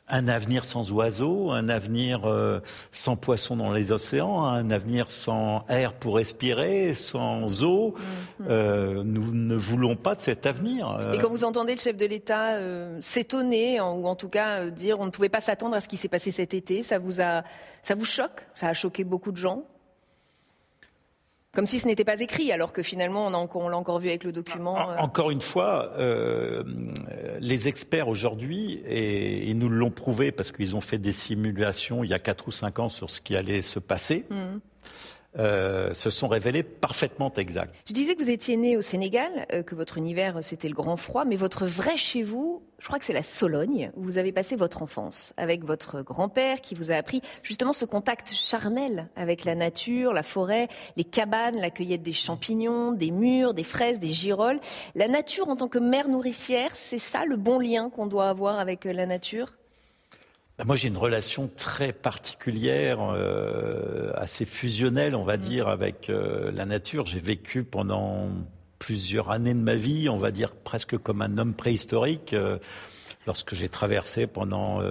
un 0.10 0.28
avenir 0.28 0.66
sans 0.66 0.92
oiseaux, 0.92 1.52
un 1.52 1.70
avenir 1.70 2.26
euh, 2.26 2.60
sans 2.92 3.16
poissons 3.16 3.56
dans 3.56 3.72
les 3.72 3.94
océans, 3.94 4.44
un 4.44 4.70
avenir 4.70 5.10
sans 5.10 5.64
air 5.70 5.94
pour 5.94 6.18
respirer, 6.18 6.94
sans 6.94 7.64
eau. 7.64 7.96
Mm-hmm. 8.42 9.02
nous 9.04 9.32
ne 9.32 9.56
voulons 9.56 9.96
pas 9.96 10.16
de 10.16 10.22
cet 10.22 10.46
avenir. 10.46 10.98
Et 11.14 11.20
quand 11.20 11.30
vous 11.30 11.46
entendez 11.46 11.74
le 11.74 11.80
chef 11.80 11.96
de 11.96 12.06
l'État 12.06 12.60
s'étonner, 13.00 13.80
ou 13.80 14.08
en 14.08 14.16
tout 14.16 14.30
cas 14.30 14.70
dire 14.70 15.00
on 15.00 15.06
ne 15.06 15.12
pouvait 15.12 15.30
pas 15.30 15.42
s'attendre 15.42 15.76
à 15.76 15.80
ce 15.80 15.88
qui 15.88 15.96
s'est 15.96 16.10
passé 16.10 16.32
cet 16.32 16.54
été, 16.54 16.84
ça 16.84 17.00
vous 17.00 17.22
a, 17.22 17.44
ça 17.82 17.96
vous 17.96 18.04
choque? 18.04 18.46
Ça 18.56 18.68
a 18.68 18.74
choqué 18.74 19.06
beaucoup 19.06 19.32
de 19.32 19.38
gens? 19.38 19.64
Comme 21.54 21.66
si 21.66 21.80
ce 21.80 21.88
n'était 21.88 22.06
pas 22.06 22.20
écrit, 22.20 22.52
alors 22.52 22.74
que 22.74 22.84
finalement, 22.84 23.28
on, 23.28 23.70
l'a 23.70 23.78
encore 23.78 24.00
vu 24.00 24.10
avec 24.10 24.24
le 24.24 24.32
document. 24.32 24.92
Euh. 24.92 24.98
Encore 25.00 25.32
une 25.32 25.42
fois, 25.42 25.92
euh, 25.98 26.64
les 27.40 27.68
experts 27.68 28.08
aujourd'hui, 28.08 28.82
et 28.86 29.50
ils 29.50 29.58
nous 29.58 29.70
l'ont 29.70 29.90
prouvé 29.90 30.32
parce 30.32 30.52
qu'ils 30.52 30.76
ont 30.76 30.82
fait 30.82 31.00
des 31.00 31.14
simulations 31.14 32.04
il 32.04 32.10
y 32.12 32.14
a 32.14 32.20
4 32.20 32.48
ou 32.48 32.52
5 32.52 32.80
ans 32.80 32.90
sur 32.90 33.10
ce 33.10 33.20
qui 33.20 33.36
allait 33.36 33.64
se 33.64 33.80
passer. 33.80 34.26
Mmh. 34.30 34.60
Euh, 35.38 35.94
se 35.94 36.10
sont 36.10 36.28
révélés 36.28 36.64
parfaitement 36.64 37.32
exacts. 37.36 37.76
Je 37.86 37.94
disais 37.94 38.16
que 38.16 38.24
vous 38.24 38.32
étiez 38.32 38.58
né 38.58 38.76
au 38.76 38.82
Sénégal, 38.82 39.46
euh, 39.54 39.62
que 39.62 39.76
votre 39.76 40.00
univers 40.00 40.38
euh, 40.38 40.42
c'était 40.42 40.68
le 40.68 40.74
grand 40.74 40.98
froid, 40.98 41.24
mais 41.24 41.36
votre 41.36 41.68
vrai 41.68 41.98
chez 41.98 42.24
vous, 42.24 42.64
je 42.80 42.88
crois 42.88 42.98
que 42.98 43.06
c'est 43.06 43.14
la 43.14 43.22
Sologne, 43.22 43.92
où 43.96 44.02
vous 44.02 44.18
avez 44.18 44.32
passé 44.32 44.56
votre 44.56 44.82
enfance 44.82 45.34
avec 45.38 45.64
votre 45.64 46.02
grand-père 46.02 46.62
qui 46.62 46.74
vous 46.74 46.90
a 46.90 46.96
appris 46.96 47.22
justement 47.44 47.74
ce 47.74 47.86
contact 47.86 48.34
charnel 48.34 49.08
avec 49.16 49.46
la 49.46 49.54
nature, 49.54 50.14
la 50.14 50.24
forêt, 50.24 50.68
les 50.98 51.04
cabanes, 51.04 51.58
la 51.58 51.70
cueillette 51.70 52.02
des 52.02 52.12
champignons, 52.12 52.92
des 52.92 53.12
mûres, 53.12 53.54
des 53.54 53.64
fraises, 53.64 54.00
des 54.00 54.12
girolles. 54.12 54.60
La 54.96 55.08
nature 55.08 55.48
en 55.48 55.56
tant 55.56 55.68
que 55.68 55.78
mère 55.78 56.08
nourricière, 56.08 56.76
c'est 56.76 56.98
ça 56.98 57.26
le 57.26 57.36
bon 57.36 57.60
lien 57.60 57.92
qu'on 57.92 58.08
doit 58.08 58.30
avoir 58.30 58.58
avec 58.58 58.86
la 58.86 59.06
nature? 59.06 59.59
Moi, 60.66 60.76
j'ai 60.76 60.90
une 60.90 60.98
relation 60.98 61.50
très 61.56 61.94
particulière, 61.94 63.00
euh, 63.02 64.12
assez 64.16 64.46
fusionnelle, 64.46 65.16
on 65.16 65.24
va 65.24 65.38
mm. 65.38 65.42
dire, 65.42 65.68
avec 65.68 66.10
euh, 66.10 66.52
la 66.52 66.66
nature. 66.66 67.06
J'ai 67.06 67.20
vécu 67.20 67.64
pendant 67.64 68.28
plusieurs 68.78 69.32
années 69.32 69.54
de 69.54 69.60
ma 69.60 69.76
vie, 69.76 70.10
on 70.10 70.18
va 70.18 70.32
dire 70.32 70.54
presque 70.54 70.98
comme 70.98 71.22
un 71.22 71.38
homme 71.38 71.54
préhistorique, 71.54 72.34
euh, 72.34 72.58
lorsque 73.28 73.56
j'ai 73.56 73.70
traversé 73.70 74.28
pendant 74.28 74.82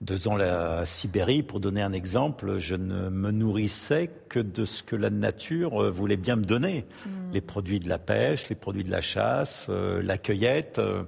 deux 0.00 0.28
ans 0.28 0.36
la 0.36 0.84
Sibérie. 0.84 1.42
Pour 1.42 1.60
donner 1.60 1.82
un 1.82 1.92
exemple, 1.92 2.58
je 2.58 2.74
ne 2.74 3.08
me 3.08 3.30
nourrissais 3.30 4.10
que 4.28 4.38
de 4.38 4.64
ce 4.64 4.82
que 4.82 4.96
la 4.96 5.10
nature 5.10 5.90
voulait 5.90 6.16
bien 6.16 6.36
me 6.36 6.44
donner. 6.44 6.86
Mm. 7.06 7.32
Les 7.32 7.40
produits 7.40 7.80
de 7.80 7.88
la 7.88 7.98
pêche, 7.98 8.48
les 8.48 8.54
produits 8.54 8.84
de 8.84 8.90
la 8.90 9.02
chasse, 9.02 9.68
la 9.68 10.18
cueillette. 10.18 10.78
Mm. 10.78 11.06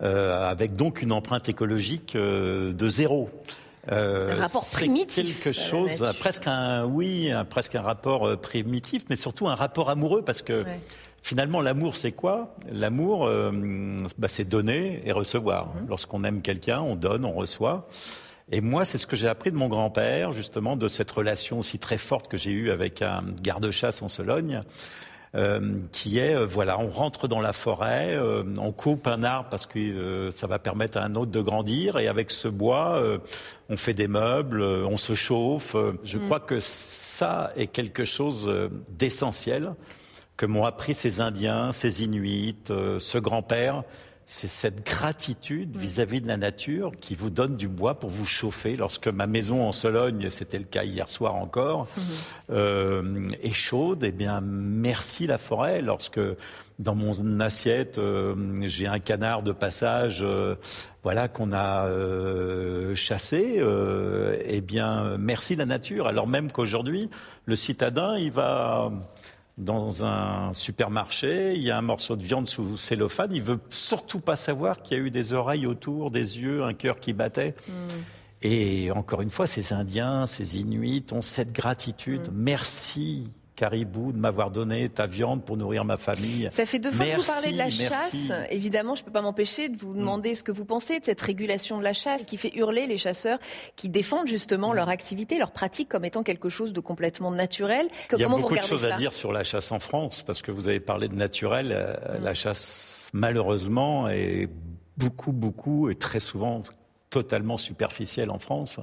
Avec 0.00 0.74
donc 0.74 1.02
une 1.02 1.12
empreinte 1.12 1.48
écologique 1.48 2.14
euh, 2.16 2.72
de 2.72 2.88
zéro. 2.88 3.28
Euh, 3.90 4.32
un 4.32 4.36
rapport 4.36 4.68
primitif. 4.70 5.42
Quelque 5.42 5.56
chose, 5.56 6.04
presque 6.18 6.46
un, 6.46 6.84
oui, 6.84 7.30
presque 7.50 7.76
un 7.76 7.82
rapport 7.82 8.38
primitif, 8.40 9.04
mais 9.08 9.16
surtout 9.16 9.46
un 9.46 9.54
rapport 9.54 9.90
amoureux, 9.90 10.22
parce 10.22 10.42
que 10.42 10.64
finalement, 11.22 11.60
l'amour, 11.60 11.96
c'est 11.96 12.12
quoi? 12.12 12.56
L'amour, 12.70 13.30
bah, 14.18 14.28
c'est 14.28 14.44
donner 14.44 15.02
et 15.04 15.12
recevoir. 15.12 15.66
Mhm. 15.66 15.88
Lorsqu'on 15.88 16.24
aime 16.24 16.42
quelqu'un, 16.42 16.80
on 16.80 16.96
donne, 16.96 17.24
on 17.24 17.32
reçoit. 17.32 17.88
Et 18.50 18.60
moi, 18.60 18.84
c'est 18.84 18.98
ce 18.98 19.06
que 19.06 19.16
j'ai 19.16 19.28
appris 19.28 19.50
de 19.50 19.56
mon 19.56 19.68
grand-père, 19.68 20.32
justement, 20.32 20.76
de 20.76 20.86
cette 20.86 21.10
relation 21.10 21.58
aussi 21.58 21.78
très 21.78 21.98
forte 21.98 22.28
que 22.28 22.36
j'ai 22.36 22.52
eue 22.52 22.70
avec 22.70 23.02
un 23.02 23.24
garde-chasse 23.42 24.02
en 24.02 24.08
Sologne. 24.08 24.62
Euh, 25.34 25.80
qui 25.92 26.18
est, 26.18 26.34
euh, 26.34 26.46
voilà, 26.46 26.78
on 26.78 26.88
rentre 26.88 27.28
dans 27.28 27.40
la 27.40 27.52
forêt, 27.52 28.14
euh, 28.16 28.44
on 28.58 28.72
coupe 28.72 29.06
un 29.06 29.22
arbre 29.22 29.48
parce 29.50 29.66
que 29.66 30.30
ça 30.30 30.46
va 30.46 30.58
permettre 30.58 30.96
à 30.96 31.02
un 31.02 31.14
autre 31.14 31.32
de 31.32 31.40
grandir, 31.40 31.98
et 31.98 32.08
avec 32.08 32.30
ce 32.30 32.48
bois, 32.48 33.02
on 33.68 33.76
fait 33.76 33.92
des 33.92 34.08
meubles, 34.08 34.62
on 34.62 34.96
se 34.96 35.14
chauffe. 35.14 35.76
Je 36.04 36.18
mm. 36.18 36.24
crois 36.24 36.40
que 36.40 36.58
ça 36.60 37.52
est 37.56 37.66
quelque 37.66 38.04
chose 38.04 38.50
d'essentiel 38.88 39.74
que 40.36 40.46
m'ont 40.46 40.64
appris 40.64 40.94
ces 40.94 41.20
Indiens, 41.20 41.72
ces 41.72 42.02
Inuits, 42.02 42.56
ce 42.68 43.18
grand-père 43.18 43.82
c'est 44.28 44.48
cette 44.48 44.84
gratitude 44.84 45.76
vis-à-vis 45.76 46.20
de 46.20 46.26
la 46.26 46.36
nature 46.36 46.90
qui 46.98 47.14
vous 47.14 47.30
donne 47.30 47.56
du 47.56 47.68
bois 47.68 48.00
pour 48.00 48.10
vous 48.10 48.26
chauffer. 48.26 48.74
Lorsque 48.74 49.06
ma 49.06 49.28
maison 49.28 49.62
en 49.62 49.70
Sologne, 49.70 50.30
c'était 50.30 50.58
le 50.58 50.64
cas 50.64 50.82
hier 50.82 51.08
soir 51.08 51.36
encore, 51.36 51.86
mhm. 51.96 52.02
euh, 52.50 53.28
est 53.40 53.54
chaude, 53.54 54.02
eh 54.02 54.10
bien 54.10 54.40
merci 54.40 55.28
la 55.28 55.38
forêt. 55.38 55.80
Lorsque 55.80 56.18
dans 56.80 56.96
mon 56.96 57.38
assiette 57.38 57.98
euh, 57.98 58.34
j'ai 58.62 58.88
un 58.88 58.98
canard 58.98 59.44
de 59.44 59.52
passage, 59.52 60.18
euh, 60.22 60.56
voilà 61.04 61.28
qu'on 61.28 61.52
a 61.52 61.88
chassé, 62.96 63.62
eh 64.44 64.60
bien 64.60 65.16
merci 65.18 65.54
la 65.54 65.66
nature. 65.66 66.08
Alors 66.08 66.26
même 66.26 66.50
qu'aujourd'hui 66.50 67.10
le 67.44 67.54
citadin, 67.54 68.18
il 68.18 68.32
va 68.32 68.90
dans 69.56 70.04
un 70.04 70.52
supermarché, 70.52 71.54
il 71.54 71.62
y 71.62 71.70
a 71.70 71.78
un 71.78 71.82
morceau 71.82 72.16
de 72.16 72.22
viande 72.22 72.46
sous 72.46 72.76
cellophane, 72.76 73.34
il 73.34 73.42
veut 73.42 73.58
surtout 73.70 74.20
pas 74.20 74.36
savoir 74.36 74.82
qu'il 74.82 74.98
y 74.98 75.00
a 75.00 75.02
eu 75.02 75.10
des 75.10 75.32
oreilles 75.32 75.66
autour, 75.66 76.10
des 76.10 76.38
yeux, 76.38 76.62
un 76.62 76.74
cœur 76.74 77.00
qui 77.00 77.14
battait. 77.14 77.54
Mm. 77.66 77.72
Et 78.42 78.90
encore 78.90 79.22
une 79.22 79.30
fois, 79.30 79.46
ces 79.46 79.72
Indiens, 79.72 80.26
ces 80.26 80.58
Inuits 80.58 81.06
ont 81.12 81.22
cette 81.22 81.52
gratitude. 81.52 82.28
Mm. 82.28 82.34
Merci 82.34 83.32
Caribou, 83.56 84.12
de 84.12 84.18
m'avoir 84.18 84.50
donné 84.50 84.88
ta 84.88 85.06
viande 85.06 85.42
pour 85.42 85.56
nourrir 85.56 85.84
ma 85.84 85.96
famille. 85.96 86.48
Ça 86.52 86.66
fait 86.66 86.78
deux 86.78 86.92
fois 86.92 87.06
que 87.06 87.16
vous 87.16 87.24
parlez 87.24 87.52
de 87.52 87.56
la 87.56 87.70
chasse. 87.70 88.30
Évidemment, 88.50 88.94
je 88.94 89.00
ne 89.00 89.06
peux 89.06 89.12
pas 89.12 89.22
m'empêcher 89.22 89.68
de 89.68 89.76
vous 89.76 89.94
mm. 89.94 89.98
demander 89.98 90.34
ce 90.34 90.42
que 90.42 90.52
vous 90.52 90.66
pensez 90.66 91.00
de 91.00 91.04
cette 91.06 91.20
régulation 91.20 91.78
de 91.78 91.82
la 91.82 91.94
chasse 91.94 92.24
qui 92.24 92.36
fait 92.36 92.54
hurler 92.54 92.86
les 92.86 92.98
chasseurs 92.98 93.38
qui 93.74 93.88
défendent 93.88 94.28
justement 94.28 94.72
mm. 94.72 94.76
leur 94.76 94.88
activité, 94.90 95.38
leur 95.38 95.50
pratique 95.50 95.88
comme 95.88 96.04
étant 96.04 96.22
quelque 96.22 96.50
chose 96.50 96.72
de 96.72 96.80
complètement 96.80 97.30
naturel. 97.30 97.88
Il 98.12 98.20
y 98.20 98.24
a 98.24 98.28
beaucoup 98.28 98.54
de 98.54 98.62
choses 98.62 98.84
à 98.84 98.96
dire 98.96 99.12
sur 99.12 99.32
la 99.32 99.42
chasse 99.42 99.72
en 99.72 99.78
France 99.78 100.22
parce 100.22 100.42
que 100.42 100.52
vous 100.52 100.68
avez 100.68 100.80
parlé 100.80 101.08
de 101.08 101.14
naturel. 101.14 101.72
Euh, 101.72 101.94
mm. 102.18 102.24
La 102.24 102.34
chasse, 102.34 103.10
malheureusement, 103.14 104.08
est 104.08 104.48
beaucoup, 104.98 105.32
beaucoup 105.32 105.88
et 105.88 105.94
très 105.94 106.20
souvent 106.20 106.62
totalement 107.08 107.56
superficielle 107.56 108.30
en 108.30 108.38
France. 108.38 108.80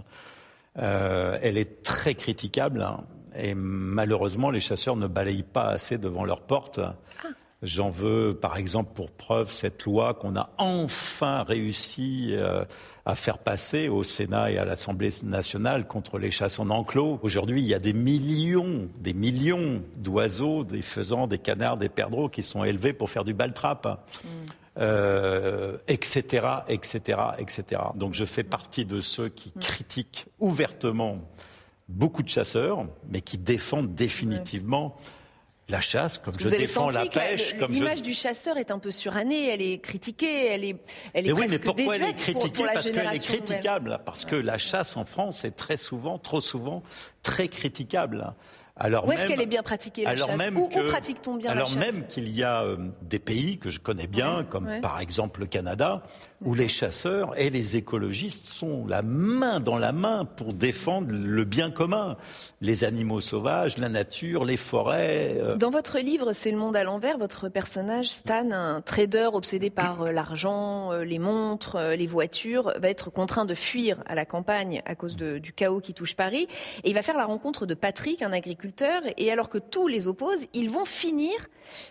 Euh, 0.79 1.37
elle 1.41 1.57
est 1.57 1.83
très 1.83 2.15
critiquable. 2.15 2.81
Hein. 2.81 3.03
Et 3.35 3.53
malheureusement, 3.55 4.49
les 4.49 4.59
chasseurs 4.59 4.95
ne 4.95 5.07
balayent 5.07 5.43
pas 5.43 5.67
assez 5.69 5.97
devant 5.97 6.23
leur 6.23 6.41
porte. 6.41 6.79
Ah. 6.79 7.27
J'en 7.63 7.89
veux, 7.89 8.37
par 8.39 8.57
exemple, 8.57 8.91
pour 8.93 9.09
preuve 9.09 9.51
cette 9.51 9.85
loi 9.85 10.13
qu'on 10.13 10.35
a 10.35 10.49
enfin 10.57 11.43
réussi 11.43 12.31
euh, 12.31 12.65
à 13.05 13.15
faire 13.15 13.37
passer 13.37 13.87
au 13.87 14.03
Sénat 14.03 14.51
et 14.51 14.57
à 14.57 14.65
l'Assemblée 14.65 15.11
nationale 15.23 15.87
contre 15.87 16.19
les 16.19 16.29
chasses 16.29 16.59
en 16.59 16.69
enclos. 16.69 17.19
Aujourd'hui, 17.23 17.61
il 17.61 17.67
y 17.67 17.73
a 17.73 17.79
des 17.79 17.93
millions, 17.93 18.89
des 18.99 19.13
millions 19.13 19.81
d'oiseaux, 19.95 20.65
des 20.65 20.81
faisans, 20.81 21.25
des 21.25 21.37
canards, 21.37 21.77
des 21.77 21.87
perdreaux 21.87 22.27
qui 22.27 22.43
sont 22.43 22.65
élevés 22.65 22.91
pour 22.91 23.09
faire 23.09 23.23
du 23.23 23.33
baltrap. 23.33 23.87
Mm. 24.23 24.27
Euh, 24.79 25.77
etc., 25.87 26.47
etc., 26.67 27.19
etc. 27.37 27.81
Donc 27.93 28.15
je 28.15 28.25
fais 28.25 28.41
partie 28.41 28.85
de 28.85 29.01
ceux 29.01 29.29
qui 29.29 29.53
mm. 29.55 29.59
critiquent 29.59 30.25
ouvertement 30.39 31.19
beaucoup 31.87 32.23
de 32.23 32.29
chasseurs, 32.29 32.85
mais 33.09 33.21
qui 33.21 33.37
défendent 33.37 33.93
définitivement 33.93 34.95
la 35.69 35.81
chasse, 35.81 36.17
comme 36.17 36.37
je 36.37 36.49
défends 36.49 36.89
la 36.89 37.05
pêche. 37.05 37.55
L'image 37.69 38.01
du 38.01 38.13
chasseur 38.13 38.57
est 38.57 38.69
un 38.69 38.79
peu 38.79 38.91
surannée, 38.91 39.47
elle 39.47 39.61
est 39.61 39.79
critiquée, 39.79 40.47
elle 40.47 40.65
est, 40.65 40.75
elle 41.13 41.27
est 41.27 41.33
mais 41.33 41.39
oui, 41.39 41.45
mais 41.49 41.59
pourquoi 41.59 41.95
elle 41.95 42.03
est 42.03 42.13
critiquée 42.13 42.63
Parce 42.73 42.91
qu'elle 42.91 43.15
est 43.15 43.23
critiquable, 43.23 43.99
parce 44.05 44.25
que 44.25 44.35
la 44.35 44.57
chasse 44.57 44.97
en 44.97 45.05
France 45.05 45.45
est 45.45 45.51
très 45.51 45.77
souvent, 45.77 46.17
trop 46.17 46.41
souvent, 46.41 46.83
très 47.21 47.47
critiquable. 47.47 48.33
Alors 48.75 49.07
Où 49.07 49.11
est-ce 49.11 49.27
qu'elle 49.27 49.41
est 49.41 49.45
bien 49.45 49.61
pratiquée 49.61 50.03
la 50.03 50.09
alors 50.09 50.29
chasse 50.29 50.37
même 50.39 50.57
Où, 50.57 50.67
pratique-t-on 50.67 51.35
bien 51.35 51.53
la 51.53 51.63
chasse 51.63 51.77
Alors 51.77 51.85
même 51.85 52.07
qu'il 52.07 52.35
y 52.35 52.41
a 52.41 52.63
euh, 52.63 52.77
des 53.03 53.19
pays 53.19 53.59
que 53.59 53.69
je 53.69 53.79
connais 53.79 54.07
bien, 54.07 54.43
comme 54.43 54.67
par 54.81 54.99
exemple 54.99 55.41
le 55.41 55.45
Canada, 55.45 56.01
où 56.41 56.55
les 56.55 56.67
chasseurs 56.67 57.39
et 57.39 57.51
les 57.51 57.75
écologistes 57.75 58.47
sont 58.47 58.87
la 58.87 59.03
main 59.03 59.59
dans 59.59 59.77
la 59.77 59.91
main 59.91 60.25
pour 60.25 60.53
défendre 60.53 61.09
le 61.11 61.43
bien 61.43 61.69
commun, 61.69 62.17
les 62.61 62.83
animaux 62.83 63.21
sauvages, 63.21 63.77
la 63.77 63.89
nature, 63.89 64.43
les 64.43 64.57
forêts. 64.57 65.37
Euh. 65.37 65.55
Dans 65.55 65.69
votre 65.69 65.99
livre 65.99 66.33
C'est 66.33 66.49
le 66.49 66.57
monde 66.57 66.75
à 66.75 66.83
l'envers, 66.83 67.19
votre 67.19 67.49
personnage 67.49 68.09
Stan, 68.09 68.49
un 68.49 68.81
trader 68.81 69.29
obsédé 69.33 69.69
par 69.69 70.01
euh, 70.01 70.11
l'argent, 70.11 70.93
les 70.93 71.19
montres, 71.19 71.77
les 71.95 72.07
voitures, 72.07 72.73
va 72.79 72.89
être 72.89 73.11
contraint 73.11 73.45
de 73.45 73.53
fuir 73.53 74.03
à 74.07 74.15
la 74.15 74.25
campagne 74.25 74.81
à 74.87 74.95
cause 74.95 75.15
du 75.15 75.53
chaos 75.53 75.79
qui 75.79 75.93
touche 75.93 76.15
Paris, 76.15 76.47
et 76.83 76.89
il 76.89 76.95
va 76.95 77.03
faire 77.03 77.17
la 77.17 77.25
rencontre 77.25 77.67
de 77.67 77.75
Patrick, 77.75 78.23
un 78.23 78.33
agriculteur 78.33 78.62
et 79.17 79.31
alors 79.31 79.49
que 79.49 79.57
tous 79.57 79.87
les 79.87 80.07
opposent, 80.07 80.47
ils 80.53 80.69
vont 80.69 80.85
finir 80.85 81.33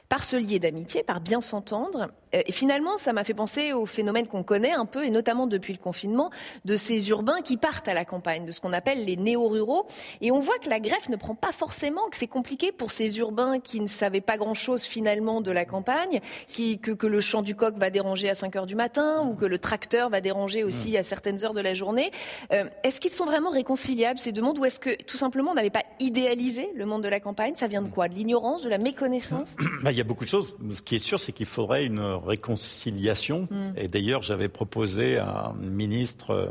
par 0.09 0.23
se 0.23 0.37
lier 0.37 0.59
d'amitié, 0.59 1.03
par 1.03 1.21
bien 1.21 1.41
s'entendre. 1.41 2.09
Euh, 2.35 2.43
et 2.47 2.53
finalement, 2.53 2.97
ça 2.97 3.13
m'a 3.13 3.25
fait 3.25 3.35
penser 3.35 3.73
au 3.73 3.87
phénomène 3.87 4.27
qu'on 4.27 4.43
connaît 4.43 4.73
un 4.73 4.87
peu, 4.87 5.05
et 5.05 5.11
notamment 5.11 5.47
depuis 5.47 5.73
le 5.73 5.79
confinement, 5.79 6.31
de 6.65 6.77
ces 6.77 7.11
urbains 7.11 7.41
qui 7.43 7.57
partent 7.57 7.89
à 7.89 7.95
la 7.95 8.05
campagne, 8.05 8.45
de 8.45 8.53
ce 8.53 8.61
qu'on 8.61 8.73
appelle 8.73 9.05
les 9.05 9.17
néo-ruraux. 9.17 9.87
Et 10.21 10.31
on 10.31 10.41
voit 10.41 10.59
que 10.59 10.69
la 10.69 10.81
greffe 10.81 11.09
ne 11.09 11.17
prend 11.17 11.35
pas 11.35 11.53
forcément, 11.53 12.09
que 12.11 12.17
c'est 12.17 12.27
compliqué 12.27 12.73
pour 12.73 12.91
ces 12.91 13.19
urbains 13.19 13.61
qui 13.61 13.81
ne 13.81 13.87
savaient 13.87 14.21
pas 14.21 14.37
grand-chose 14.37 14.83
finalement 14.83 15.41
de 15.41 15.51
la 15.51 15.65
campagne, 15.65 16.21
qui, 16.49 16.79
que, 16.79 16.91
que, 16.91 17.07
le 17.07 17.21
chant 17.21 17.43
du 17.43 17.55
coq 17.55 17.77
va 17.77 17.91
déranger 17.91 18.31
à 18.31 18.35
5 18.35 18.57
heures 18.57 18.67
du 18.67 18.75
matin, 18.75 19.23
ou 19.23 19.35
que 19.35 19.45
le 19.45 19.59
tracteur 19.59 20.09
va 20.09 20.21
déranger 20.21 20.65
aussi 20.65 20.97
à 20.97 21.03
certaines 21.03 21.45
heures 21.45 21.55
de 21.55 21.61
la 21.61 21.75
journée. 21.75 22.11
Euh, 22.53 22.65
est-ce 22.85 23.01
qu'ils 23.01 23.13
sont 23.13 23.27
vraiment 23.27 23.51
réconciliables, 23.51 24.19
ces 24.19 24.33
deux 24.33 24.43
mondes, 24.43 24.59
ou 24.59 24.65
est-ce 24.65 24.81
que 24.81 25.03
tout 25.03 25.17
simplement 25.17 25.53
on 25.53 25.55
n'avait 25.55 25.71
pas 25.71 25.83
idéalisé 26.01 26.71
le 26.75 26.87
monde 26.87 27.03
de 27.03 27.09
la 27.09 27.21
campagne? 27.21 27.55
Ça 27.57 27.67
vient 27.67 27.83
de 27.83 27.89
quoi? 27.89 28.09
De 28.09 28.15
l'ignorance, 28.15 28.63
de 28.63 28.69
la 28.69 28.79
méconnaissance? 28.79 29.57
Bah, 29.83 29.93
Il 29.93 29.99
y 29.99 30.01
a 30.01 30.05
beaucoup 30.05 30.25
de 30.25 30.31
choses. 30.31 30.57
Ce 30.71 30.81
qui 30.81 30.97
est 30.97 31.01
sûr, 31.01 31.19
c'est 31.19 31.33
qu'il 31.33 31.47
faudrait 31.47 31.85
une 31.85 32.01
réconciliation. 32.25 33.49
Mm. 33.51 33.73
Et 33.77 33.89
d'ailleurs, 33.89 34.23
j'avais 34.23 34.49
proposé 34.49 35.19
à 35.19 35.49
un 35.49 35.55
ministre 35.55 36.31
euh, 36.31 36.47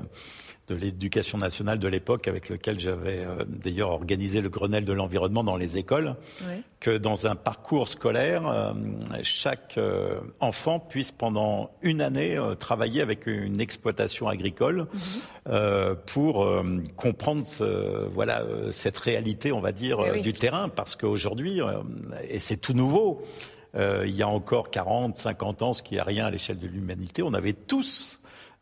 de 0.68 0.76
l'éducation 0.76 1.38
nationale 1.38 1.80
de 1.80 1.88
l'époque, 1.88 2.30
avec 2.30 2.48
lequel 2.48 2.80
j'avais 2.80 3.26
euh, 3.26 3.44
d'ailleurs 3.46 3.90
organisé 3.90 4.40
le 4.40 4.48
Grenelle 4.48 4.86
de 4.86 4.94
l'environnement 4.94 5.44
dans 5.44 5.58
les 5.58 5.78
écoles, 5.78 6.16
que 6.80 6.98
dans 6.98 7.28
un 7.28 7.36
parcours 7.36 7.90
scolaire, 7.90 8.48
euh, 8.48 8.72
chaque 9.22 9.78
enfant 10.40 10.80
puisse 10.80 11.12
pendant 11.12 11.72
une 11.82 12.00
année 12.00 12.40
travailler 12.60 13.02
avec 13.02 13.28
une 13.28 13.60
exploitation 13.60 14.30
agricole 14.30 14.88
mm-hmm. 14.96 15.96
pour 16.06 16.48
comprendre 16.96 17.46
voilà 18.14 18.44
cette 18.72 18.98
réalité, 18.98 19.52
on 19.52 19.60
va 19.60 19.74
dire, 19.74 20.00
eh 20.16 20.22
du 20.22 20.32
terrain, 20.32 20.70
parce 20.70 20.96
qu'aujourd'hui, 20.96 21.60
et 22.30 22.40
c'est 22.40 22.58
tout 22.58 22.74
nouveau, 22.74 23.22
il 23.76 24.16
y 24.16 24.22
a 24.22 24.28
encore 24.28 24.70
40, 24.70 25.18
50 25.18 25.62
ans, 25.62 25.74
ce 25.74 25.84
qui 25.84 25.96
est 25.96 26.02
rien 26.02 26.26
à 26.26 26.30
l'échelle 26.30 26.60
de 26.60 26.68
l'humanité, 26.68 27.24
on 27.24 27.34
avait 27.34 27.54
tous 27.54 28.21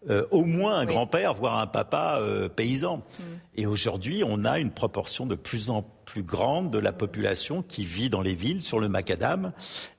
euh, 0.09 0.25
au 0.31 0.45
moins 0.45 0.79
un 0.79 0.85
grand-père, 0.85 1.33
voire 1.33 1.59
un 1.59 1.67
papa 1.67 2.19
euh, 2.21 2.47
paysan. 2.47 2.97
Mm. 2.97 3.23
Et 3.57 3.65
aujourd'hui, 3.65 4.23
on 4.25 4.45
a 4.45 4.57
une 4.57 4.71
proportion 4.71 5.25
de 5.25 5.35
plus 5.35 5.69
en 5.69 5.83
plus 6.05 6.23
grande 6.23 6.71
de 6.71 6.79
la 6.79 6.93
population 6.93 7.61
qui 7.61 7.83
vit 7.83 8.09
dans 8.09 8.21
les 8.21 8.33
villes 8.33 8.63
sur 8.63 8.79
le 8.79 8.87
macadam 8.87 9.51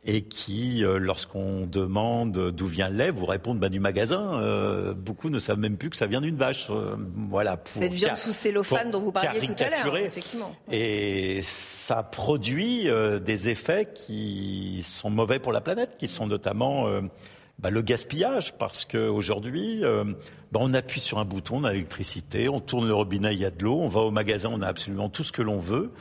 et 0.07 0.23
qui, 0.23 0.83
lorsqu'on 0.85 1.67
demande 1.67 2.51
d'où 2.51 2.67
vient 2.67 2.89
le 2.89 2.97
lait, 2.97 3.11
vous 3.11 3.27
répondent 3.27 3.61
bah, 3.61 3.69
du 3.69 3.79
magasin. 3.79 4.93
beaucoup 4.97 5.31
ne 5.31 5.39
savent 5.39 5.61
même 5.61 5.77
plus 5.77 5.89
que 5.89 5.97
ça 5.97 6.07
vient 6.07 6.21
d'une 6.21 6.35
vache. 6.35 6.69
voilà. 7.29 7.59
Pour 7.59 7.83
Cette 7.83 7.93
viande 7.93 8.17
sous 8.17 8.33
cellophane 8.33 8.91
dont 8.91 8.99
vous 8.99 9.13
parliez 9.13 9.39
tout 9.39 9.55
à 9.63 9.71
l'heure, 9.71 9.97
effectivement. 9.99 10.51
Et 10.73 11.43
ça 11.43 12.03
produit 12.03 12.89
des 13.25 13.49
effets 13.49 13.89
qui 13.95 14.81
sont 14.83 15.11
mauvais 15.11 15.39
pour 15.39 15.53
la 15.53 15.61
planète, 15.61 15.97
qui 15.97 16.09
sont 16.09 16.27
notamment 16.27 16.89
bah, 17.61 17.69
le 17.69 17.83
gaspillage, 17.83 18.55
parce 18.57 18.87
qu'aujourd'hui, 18.87 19.85
euh, 19.85 20.05
bah, 20.51 20.61
on 20.63 20.73
appuie 20.73 21.01
sur 21.01 21.19
un 21.19 21.27
bouton, 21.27 21.59
on 21.59 21.65
a 21.65 21.73
l'électricité, 21.73 22.49
on 22.49 22.61
tourne 22.61 22.89
le 22.89 22.95
robinet, 22.95 23.35
il 23.35 23.41
y 23.41 23.45
a 23.45 23.51
de 23.51 23.63
l'eau, 23.63 23.79
on 23.81 23.89
va 23.89 24.01
au 24.01 24.11
magasin, 24.11 24.51
on 24.51 24.63
a 24.63 24.67
absolument 24.67 25.11
tout 25.11 25.23
ce 25.23 25.33
que 25.33 25.43
l'on 25.43 25.59
veut. 25.59 25.93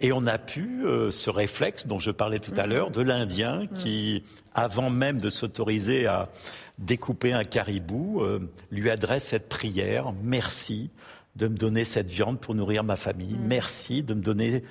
Et 0.00 0.12
on 0.12 0.26
a 0.26 0.38
pu 0.38 0.84
euh, 0.86 1.10
ce 1.10 1.30
réflexe 1.30 1.86
dont 1.86 1.98
je 1.98 2.10
parlais 2.10 2.38
tout 2.38 2.54
à 2.56 2.66
mmh. 2.66 2.70
l'heure 2.70 2.90
de 2.90 3.02
l'Indien 3.02 3.64
mmh. 3.64 3.68
qui, 3.74 4.22
avant 4.54 4.90
même 4.90 5.18
de 5.18 5.30
s'autoriser 5.30 6.06
à 6.06 6.30
découper 6.78 7.32
un 7.32 7.44
caribou, 7.44 8.22
euh, 8.22 8.40
lui 8.70 8.90
adresse 8.90 9.24
cette 9.24 9.48
prière 9.48 10.12
merci 10.22 10.90
de 11.36 11.48
me 11.48 11.56
donner 11.56 11.84
cette 11.84 12.10
viande 12.10 12.40
pour 12.40 12.54
nourrir 12.54 12.82
ma 12.82 12.96
famille, 12.96 13.34
mmh. 13.34 13.46
merci 13.46 14.02
de 14.02 14.14
me 14.14 14.22
donner 14.22 14.62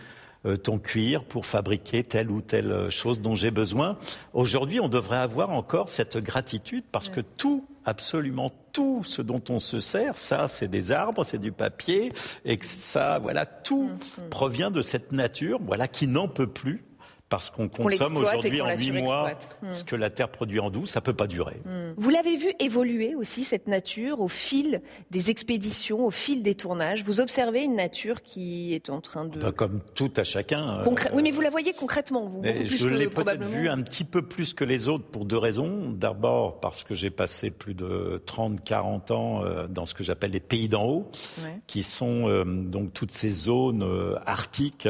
ton 0.64 0.78
cuir 0.80 1.24
pour 1.24 1.46
fabriquer 1.46 2.04
telle 2.04 2.30
ou 2.30 2.42
telle 2.42 2.90
chose 2.90 3.22
dont 3.22 3.36
j'ai 3.36 3.52
besoin. 3.52 3.98
Aujourd'hui, 4.34 4.80
on 4.80 4.90
devrait 4.90 5.18
avoir 5.18 5.50
encore 5.52 5.90
cette 5.90 6.18
gratitude 6.18 6.84
parce 6.92 7.10
que 7.10 7.22
tout, 7.22 7.66
absolument 7.86 8.52
tout 8.72 9.04
ce 9.04 9.22
dont 9.22 9.42
on 9.50 9.60
se 9.60 9.80
sert, 9.80 10.18
ça, 10.18 10.48
c'est 10.48 10.68
des 10.68 10.92
arbres, 10.92 11.24
c'est 11.24 11.38
du 11.38 11.52
papier, 11.52 12.12
et 12.44 12.58
que 12.58 12.66
ça, 12.66 13.20
voilà, 13.20 13.46
tout 13.46 13.90
provient 14.30 14.72
de 14.72 14.82
cette 14.82 15.12
nature, 15.12 15.60
voilà, 15.62 15.88
qui 15.88 16.08
n'en 16.08 16.28
peut 16.28 16.48
plus 16.48 16.84
parce 17.30 17.50
qu'on 17.50 17.68
consomme 17.68 18.18
aujourd'hui 18.18 18.62
en 18.62 18.76
huit 18.78 18.92
mois 18.92 19.32
hmm. 19.64 19.72
ce 19.72 19.84
que 19.84 19.96
la 19.96 20.10
Terre 20.10 20.30
produit 20.30 20.60
en 20.60 20.70
douze, 20.70 20.90
ça 20.90 21.02
peut 21.02 21.14
pas 21.14 21.26
durer. 21.26 21.60
Hmm. 21.66 21.94
Vous 21.98 22.10
l'avez 22.10 22.38
vu 22.38 22.54
évoluer 22.60 23.16
aussi 23.16 23.44
cette 23.44 23.68
nature 23.68 24.22
au 24.22 24.28
fil 24.28 24.82
des 25.10 25.32
expéditions, 25.32 26.06
au 26.06 26.12
fil 26.12 26.44
des 26.44 26.54
tournages. 26.54 27.04
Vous 27.04 27.20
observez 27.20 27.64
une 27.64 27.76
nature 27.76 28.22
qui 28.22 28.74
est 28.76 28.90
en 28.90 29.02
train 29.02 29.26
de. 29.26 29.40
Bah, 29.40 29.52
comme 29.52 29.82
tout 29.96 30.12
à 30.16 30.24
chacun. 30.24 30.80
Euh, 30.80 31.10
oui, 31.14 31.24
mais 31.24 31.32
vous 31.32 31.42
la 31.42 31.50
voyez 31.50 31.74
concrètement. 31.74 32.28
Vous, 32.28 32.44
je 32.44 32.88
l'ai 32.88 33.08
peut-être 33.08 33.46
vu 33.46 33.68
un 33.68 33.82
petit 33.82 34.04
peu 34.04 34.22
plus 34.22 34.54
que 34.54 34.64
les 34.64 34.88
autres 34.88 35.06
pour 35.06 35.26
deux 35.26 35.38
raisons. 35.38 35.92
D'abord 35.92 36.60
parce 36.60 36.84
que 36.84 36.94
j'ai 36.94 37.10
passé 37.10 37.50
plus 37.50 37.74
de 37.74 38.22
30, 38.26 38.64
40 38.64 39.12
ans 39.12 39.44
euh, 39.44 39.68
dans 39.68 39.86
ce 39.86 39.94
que 39.94 40.04
j'appelle 40.04 40.32
les 40.32 40.40
pays 40.40 40.70
d'en 40.70 40.86
haut, 40.86 41.12
qui 41.68 41.84
sont 41.84 42.30
euh, 42.30 42.44
donc 42.46 42.94
toutes 42.94 43.12
ces 43.12 43.30
zones 43.30 43.84
arctiques 44.26 44.88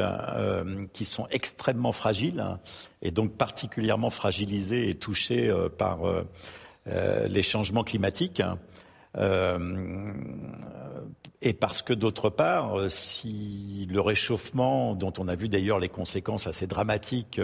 qui 0.92 1.06
sont 1.06 1.28
extrêmement 1.32 1.92
fragiles 1.92 2.33
et 3.02 3.12
donc 3.12 3.38
particulièrement 3.38 4.10
fragilisé 4.10 4.90
et 4.90 4.96
touché 4.96 5.50
euh, 5.50 5.70
par 5.70 6.08
euh, 6.08 6.28
euh, 6.88 7.28
les 7.28 7.44
changements 7.44 7.84
climatiques. 7.84 8.42
et 11.42 11.54
parce 11.54 11.82
que 11.82 11.94
d'autre 11.94 12.30
part, 12.30 12.90
si 12.90 13.88
le 13.92 14.02
réchauffement, 14.02 14.96
dont 14.96 15.14
on 15.20 15.28
a 15.28 15.36
vu 15.36 15.50
d'ailleurs 15.50 15.80
les 15.80 15.90
conséquences 15.90 16.48
assez 16.48 16.66
dramatiques, 16.66 17.40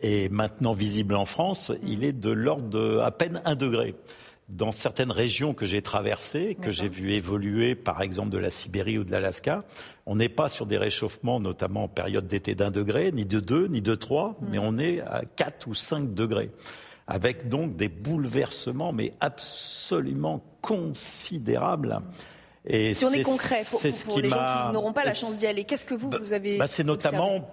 est 0.00 0.30
maintenant 0.32 0.72
visible 0.72 1.14
en 1.14 1.26
France, 1.26 1.72
il 1.82 2.04
est 2.04 2.12
de 2.12 2.30
l'ordre 2.30 2.68
de 2.68 2.98
à 2.98 3.10
peine 3.10 3.42
un 3.44 3.56
degré 3.56 3.94
dans 4.48 4.70
certaines 4.70 5.10
régions 5.10 5.54
que 5.54 5.66
j'ai 5.66 5.82
traversées, 5.82 6.56
que 6.60 6.70
j'ai 6.70 6.88
vu 6.88 7.12
évoluer, 7.12 7.74
par 7.74 8.02
exemple 8.02 8.30
de 8.30 8.38
la 8.38 8.50
Sibérie 8.50 8.98
ou 8.98 9.04
de 9.04 9.10
l'Alaska, 9.10 9.60
on 10.06 10.16
n'est 10.16 10.28
pas 10.28 10.48
sur 10.48 10.66
des 10.66 10.78
réchauffements, 10.78 11.40
notamment 11.40 11.84
en 11.84 11.88
période 11.88 12.28
d'été 12.28 12.54
d'un 12.54 12.70
degré, 12.70 13.10
ni 13.10 13.24
de 13.24 13.40
deux, 13.40 13.66
ni 13.66 13.82
de 13.82 13.94
trois, 13.94 14.36
mm. 14.40 14.46
mais 14.50 14.58
on 14.58 14.78
est 14.78 15.00
à 15.00 15.22
quatre 15.24 15.66
ou 15.66 15.74
cinq 15.74 16.14
degrés. 16.14 16.50
Avec 17.08 17.48
donc 17.48 17.76
des 17.76 17.88
bouleversements, 17.88 18.92
mais 18.92 19.12
absolument 19.20 20.42
considérables. 20.60 22.00
Et 22.66 22.94
si 22.94 23.04
on 23.04 23.12
est, 23.12 23.22
concret, 23.22 23.62
pour, 23.70 23.80
les 24.18 24.28
gens 24.28 24.66
qui 24.66 24.72
n'auront 24.72 24.92
pas 24.92 25.04
la 25.04 25.14
chance 25.14 25.38
d'y 25.38 25.46
aller, 25.46 25.62
qu'est-ce 25.64 25.86
que 25.86 25.94
vous, 25.94 26.08
bah, 26.08 26.18
vous 26.20 26.32
avez 26.32 26.58
bah 26.58 26.66
C'est 26.66 26.82
notamment 26.82 27.48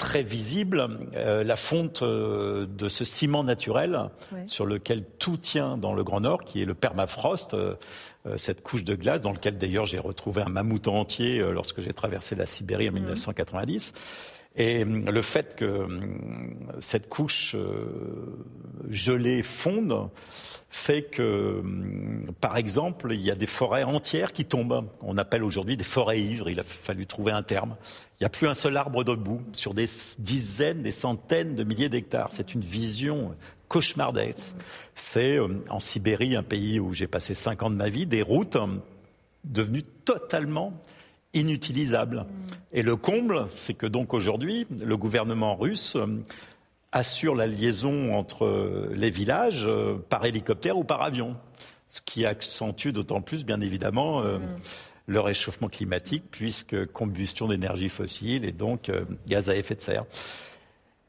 très 0.00 0.22
visible 0.22 0.88
euh, 1.14 1.44
la 1.44 1.56
fonte 1.56 2.00
euh, 2.00 2.66
de 2.66 2.88
ce 2.88 3.04
ciment 3.04 3.44
naturel 3.44 4.08
sur 4.46 4.64
lequel 4.64 5.04
tout 5.04 5.36
tient 5.36 5.76
dans 5.76 5.92
le 5.92 6.02
Grand 6.02 6.22
Nord, 6.22 6.42
qui 6.44 6.62
est 6.62 6.64
le 6.64 6.72
permafrost, 6.72 7.52
euh, 7.52 7.74
cette 8.36 8.62
couche 8.62 8.82
de 8.82 8.94
glace 8.94 9.20
dans 9.20 9.30
lequel 9.30 9.58
d'ailleurs 9.58 9.84
j'ai 9.84 9.98
retrouvé 9.98 10.40
un 10.40 10.48
mammouth 10.48 10.88
entier 10.88 11.42
lorsque 11.52 11.82
j'ai 11.82 11.92
traversé 11.92 12.34
la 12.34 12.46
Sibérie 12.46 12.88
en 12.88 12.92
1990. 12.92 13.92
Et 14.56 14.84
le 14.84 15.22
fait 15.22 15.54
que 15.54 15.86
cette 16.80 17.08
couche 17.08 17.54
gelée 18.88 19.42
fonde 19.42 20.10
fait 20.68 21.02
que, 21.02 21.62
par 22.40 22.56
exemple, 22.56 23.12
il 23.12 23.20
y 23.20 23.30
a 23.30 23.36
des 23.36 23.46
forêts 23.46 23.84
entières 23.84 24.32
qui 24.32 24.44
tombent. 24.44 24.88
On 25.02 25.16
appelle 25.18 25.44
aujourd'hui 25.44 25.76
des 25.76 25.84
forêts 25.84 26.20
ivres. 26.20 26.50
Il 26.50 26.58
a 26.58 26.64
fallu 26.64 27.06
trouver 27.06 27.32
un 27.32 27.42
terme. 27.42 27.76
Il 28.18 28.24
n'y 28.24 28.26
a 28.26 28.28
plus 28.28 28.48
un 28.48 28.54
seul 28.54 28.76
arbre 28.76 29.04
debout 29.04 29.40
sur 29.52 29.72
des 29.72 29.86
dizaines, 30.18 30.82
des 30.82 30.92
centaines 30.92 31.54
de 31.54 31.64
milliers 31.64 31.88
d'hectares. 31.88 32.28
C'est 32.32 32.52
une 32.52 32.60
vision 32.60 33.34
cauchemardesque. 33.68 34.56
C'est 34.94 35.38
en 35.68 35.80
Sibérie, 35.80 36.34
un 36.34 36.42
pays 36.42 36.80
où 36.80 36.92
j'ai 36.92 37.06
passé 37.06 37.34
cinq 37.34 37.62
ans 37.62 37.70
de 37.70 37.76
ma 37.76 37.88
vie, 37.88 38.06
des 38.06 38.22
routes 38.22 38.56
devenues 39.44 39.84
totalement 40.04 40.74
inutilisable. 41.34 42.26
Et 42.72 42.82
le 42.82 42.96
comble, 42.96 43.46
c'est 43.54 43.74
que 43.74 43.86
donc 43.86 44.14
aujourd'hui, 44.14 44.66
le 44.70 44.96
gouvernement 44.96 45.56
russe 45.56 45.96
euh, 45.96 46.06
assure 46.92 47.34
la 47.34 47.46
liaison 47.46 48.14
entre 48.14 48.88
les 48.92 49.10
villages 49.10 49.64
euh, 49.66 49.96
par 50.08 50.24
hélicoptère 50.24 50.76
ou 50.76 50.84
par 50.84 51.02
avion, 51.02 51.36
ce 51.86 52.00
qui 52.00 52.24
accentue 52.24 52.88
d'autant 52.88 53.20
plus, 53.20 53.44
bien 53.44 53.60
évidemment, 53.60 54.22
euh, 54.22 54.38
le 55.06 55.20
réchauffement 55.20 55.68
climatique, 55.68 56.24
puisque 56.30 56.86
combustion 56.86 57.48
d'énergie 57.48 57.88
fossile 57.88 58.44
et 58.44 58.52
donc 58.52 58.92
gaz 59.26 59.50
à 59.50 59.56
effet 59.56 59.74
de 59.74 59.80
serre. 59.80 60.04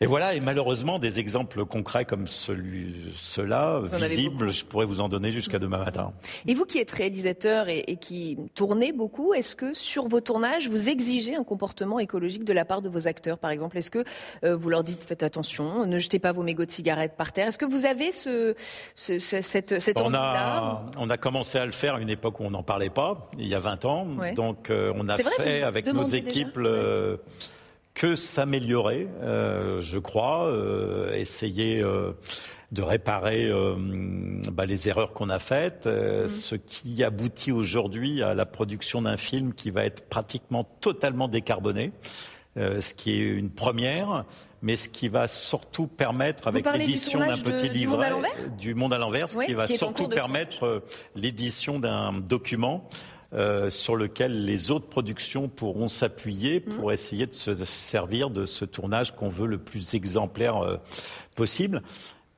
Et 0.02 0.08
voilà, 0.08 0.34
et 0.34 0.40
malheureusement, 0.40 0.98
des 0.98 1.20
exemples 1.20 1.64
concrets 1.64 2.06
comme 2.06 2.26
ceux-là, 2.26 3.82
visibles, 3.84 4.52
je 4.52 4.66
pourrais 4.66 4.88
vous 4.88 5.00
en 5.00 5.08
donner 5.08 5.32
jusqu'à 5.32 5.60
demain 5.60 5.78
matin. 5.78 6.12
Et 6.48 6.56
vous 6.56 6.66
qui 6.66 6.80
êtes 6.80 6.90
réalisateur 6.90 7.70
et, 7.70 7.98
qui 8.02 8.36
tournez 8.56 8.94
beaucoup, 8.94 9.36
est-ce 9.36 9.56
que 9.56 9.76
sur 9.76 10.08
vos 10.08 10.20
tournages, 10.20 10.70
vous 10.70 10.90
exigez 10.90 11.36
un 11.36 11.44
comportement 11.44 12.00
écologique 12.00 12.44
de 12.44 12.54
la 12.54 12.66
part 12.66 12.82
de 12.82 12.90
vos 12.90 13.08
acteurs, 13.08 13.38
par 13.38 13.52
exemple? 13.52 13.78
Est-ce 13.78 13.92
que 13.92 14.04
euh, 14.44 14.56
vous 14.56 14.70
leur 14.70 14.84
dites 14.84 15.04
faites 15.04 15.22
attention, 15.22 15.86
ne 15.86 16.00
jetez 16.00 16.18
pas 16.18 16.32
vos 16.32 16.42
mégots 16.42 16.66
de 16.66 16.72
cigarettes 16.72 17.16
par 17.16 17.32
terre? 17.32 17.50
Est-ce 17.50 17.60
que 17.60 17.66
vous 17.66 17.86
avez 17.86 18.12
ce, 18.12 18.56
ce, 18.96 19.20
cette, 19.20 19.80
cette 19.80 20.02
on 20.02 20.16
a, 20.16 20.84
on 20.98 21.12
a 21.12 21.18
commencé 21.18 21.60
à 21.60 21.66
le 21.68 21.72
faire 21.72 21.96
à 21.96 22.02
une 22.02 22.10
époque 22.10 22.40
où 22.40 22.44
on 22.44 22.52
n'en 22.52 22.64
parlait 22.64 22.90
pas, 22.90 23.30
il 23.38 23.48
y 23.48 23.54
a 23.54 23.60
20 23.60 23.86
ans. 23.86 24.08
Donc 24.36 24.72
euh, 24.72 24.92
on 24.96 25.08
a 25.10 25.18
fait 25.18 25.62
avec 25.62 25.86
nos 25.86 26.02
équipes 26.02 26.58
que 27.94 28.16
s'améliorer, 28.16 29.08
euh, 29.22 29.82
je 29.82 30.00
crois, 30.00 30.48
euh, 30.48 31.14
essayer 31.14 31.82
euh, 31.82 32.14
de 32.72 32.82
réparer 32.82 33.52
bah, 34.52 34.66
les 34.66 34.88
erreurs 34.88 35.12
qu'on 35.12 35.30
a 35.30 35.40
faites, 35.40 35.88
mm. 35.88 36.28
ce 36.30 36.56
qui 36.56 37.04
aboutit 37.04 37.52
aujourd'hui 37.52 38.24
à 38.24 38.34
la 38.34 38.46
production 38.46 39.02
d'un 39.02 39.18
film 39.18 39.54
qui 39.54 39.72
va 39.72 39.86
être 39.86 40.08
pratiquement 40.08 40.64
totalement 40.80 41.28
décarboné, 41.28 41.92
ce 42.56 42.94
qui 42.94 43.12
est 43.12 43.20
une 43.20 43.50
première 43.50 44.26
mais 44.62 44.76
ce 44.76 44.90
qui 44.90 45.08
va 45.08 45.28
surtout 45.28 45.88
permettre, 45.88 46.48
avec 46.48 46.66
l'édition 46.74 47.20
d'un 47.20 47.38
petit 47.38 47.70
livret 47.70 48.12
du 48.60 48.76
Monde 48.76 48.94
à 48.94 48.98
l'envers, 49.00 49.28
ce 49.28 49.38
qui 49.40 49.54
va 49.54 49.68
surtout 49.68 50.08
permettre 50.08 50.84
l'édition 51.16 51.80
d'un 51.80 52.14
document 52.14 52.88
euh, 53.34 53.70
sur 53.70 53.96
lequel 53.96 54.44
les 54.44 54.72
autres 54.72 54.88
productions 54.88 55.48
pourront 55.48 55.88
s'appuyer 55.88 56.60
pour 56.60 56.88
mhm. 56.88 56.94
essayer 56.94 57.28
de 57.28 57.34
se 57.34 57.56
servir 57.63 58.30
de 58.30 58.46
ce 58.46 58.65
tournage 58.65 59.15
qu'on 59.15 59.30
veut 59.30 59.48
le 59.48 59.58
plus 59.58 59.94
exemplaire 59.94 60.58
euh, 60.58 60.76
possible. 61.36 61.82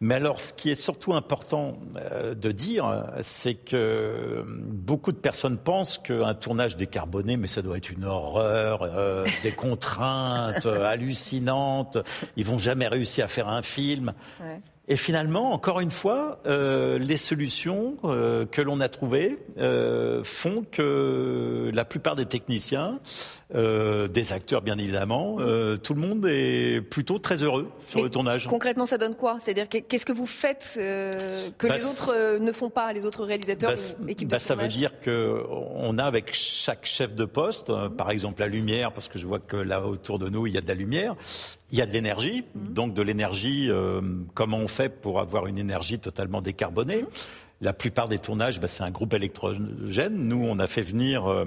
Mais 0.01 0.15
alors, 0.15 0.39
ce 0.39 0.53
qui 0.53 0.69
est 0.69 0.75
surtout 0.75 1.15
important 1.15 1.79
euh, 1.95 2.35
de 2.35 2.51
dire, 2.51 3.05
c'est 3.21 3.55
que 3.55 4.45
beaucoup 4.47 5.11
de 5.11 5.17
personnes 5.17 5.57
pensent 5.57 5.97
qu'un 5.97 6.35
tournage 6.35 6.77
décarboné, 6.77 7.37
mais 7.37 7.47
ça 7.47 7.63
doit 7.63 7.77
être 7.77 7.89
une 7.89 8.05
horreur, 8.05 8.87
des 9.43 9.51
contraintes 9.51 10.67
hallucinantes. 10.67 11.97
Ils 12.37 12.45
vont 12.45 12.59
jamais 12.59 12.87
réussir 12.87 13.25
à 13.25 13.27
faire 13.27 13.47
un 13.47 13.63
film. 13.63 14.13
Ouais. 14.41 14.61
Et 14.89 14.97
finalement, 14.97 15.53
encore 15.53 15.79
une 15.79 15.91
fois, 15.91 16.39
euh, 16.45 16.97
les 16.97 17.15
solutions 17.15 17.95
euh, 18.03 18.45
que 18.45 18.61
l'on 18.61 18.81
a 18.81 18.89
trouvées 18.89 19.39
euh, 19.57 20.25
font 20.25 20.65
que 20.69 21.71
la 21.73 21.85
plupart 21.85 22.17
des 22.17 22.25
techniciens, 22.25 22.99
euh, 23.55 24.09
des 24.09 24.33
acteurs 24.33 24.61
bien 24.61 24.77
évidemment, 24.77 25.37
euh, 25.39 25.77
tout 25.77 25.93
le 25.93 26.01
monde 26.01 26.25
est 26.27 26.81
plutôt 26.81 27.17
très 27.17 27.43
heureux 27.43 27.71
sur 27.87 28.03
le 28.03 28.09
tournage. 28.09 28.47
Concrètement, 28.47 28.85
ça 28.85 28.97
donne 28.97 29.15
quoi? 29.15 29.37
C'est-à-dire 29.39 29.69
qu'est-ce 29.69 30.05
que 30.05 30.11
vous 30.11 30.27
faites 30.27 30.73
que 30.75 31.67
bah, 31.67 31.77
les 31.77 31.85
autres 31.85 32.39
ne 32.39 32.51
font 32.51 32.69
pas, 32.69 32.91
les 32.91 33.05
autres 33.05 33.23
réalisateurs, 33.23 33.71
bah, 33.71 34.09
équipes 34.09 34.27
bah, 34.27 34.39
Ça 34.39 34.55
veut 34.55 34.67
dire 34.67 34.99
que 34.99 35.43
on 35.49 35.97
a 35.97 36.03
avec 36.03 36.33
chaque 36.33 36.85
chef 36.85 37.15
de 37.15 37.23
poste, 37.23 37.71
par 37.95 38.11
exemple 38.11 38.41
la 38.41 38.47
lumière, 38.47 38.91
parce 38.91 39.07
que 39.07 39.17
je 39.17 39.25
vois 39.25 39.39
que 39.39 39.55
là 39.55 39.81
autour 39.81 40.19
de 40.19 40.27
nous 40.27 40.45
il 40.45 40.53
y 40.53 40.57
a 40.57 40.61
de 40.61 40.67
la 40.67 40.73
lumière, 40.73 41.15
il 41.71 41.77
y 41.77 41.81
a 41.81 41.85
de 41.85 41.91
l'énergie, 41.91 42.45
mhm. 42.53 42.73
donc 42.73 42.93
de 42.93 43.01
l'énergie, 43.01 43.67
euh, 43.69 44.01
comment 44.33 44.57
on 44.57 44.67
fait 44.67 44.89
pour 44.89 45.19
avoir 45.19 45.47
une 45.47 45.57
énergie 45.57 45.99
totalement 45.99 46.41
décarbonée? 46.41 47.05
La 47.61 47.71
plupart 47.71 48.09
des 48.09 48.19
tournages, 48.19 48.59
bah, 48.59 48.67
c'est 48.67 48.83
un 48.83 48.91
groupe 48.91 49.13
électrogène. 49.13 50.15
Nous, 50.15 50.43
on 50.43 50.59
a 50.59 50.67
fait 50.67 50.81
venir 50.81 51.27
euh, 51.27 51.45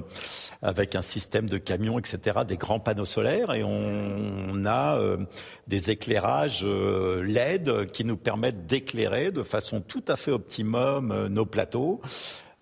avec 0.62 0.94
un 0.94 1.02
système 1.02 1.46
de 1.46 1.58
camions, 1.58 1.98
etc., 1.98 2.38
des 2.48 2.56
grands 2.56 2.80
panneaux 2.80 3.04
solaires 3.04 3.52
et 3.52 3.62
on, 3.62 4.64
a 4.64 4.98
euh, 4.98 5.18
des 5.66 5.90
éclairages 5.90 6.64
LED 6.64 7.90
qui 7.92 8.04
nous 8.04 8.16
permettent 8.16 8.66
d'éclairer 8.66 9.30
de 9.30 9.42
façon 9.42 9.82
tout 9.82 10.04
à 10.08 10.16
fait 10.16 10.32
optimum 10.32 11.28
nos 11.28 11.44
plateaux. 11.44 12.00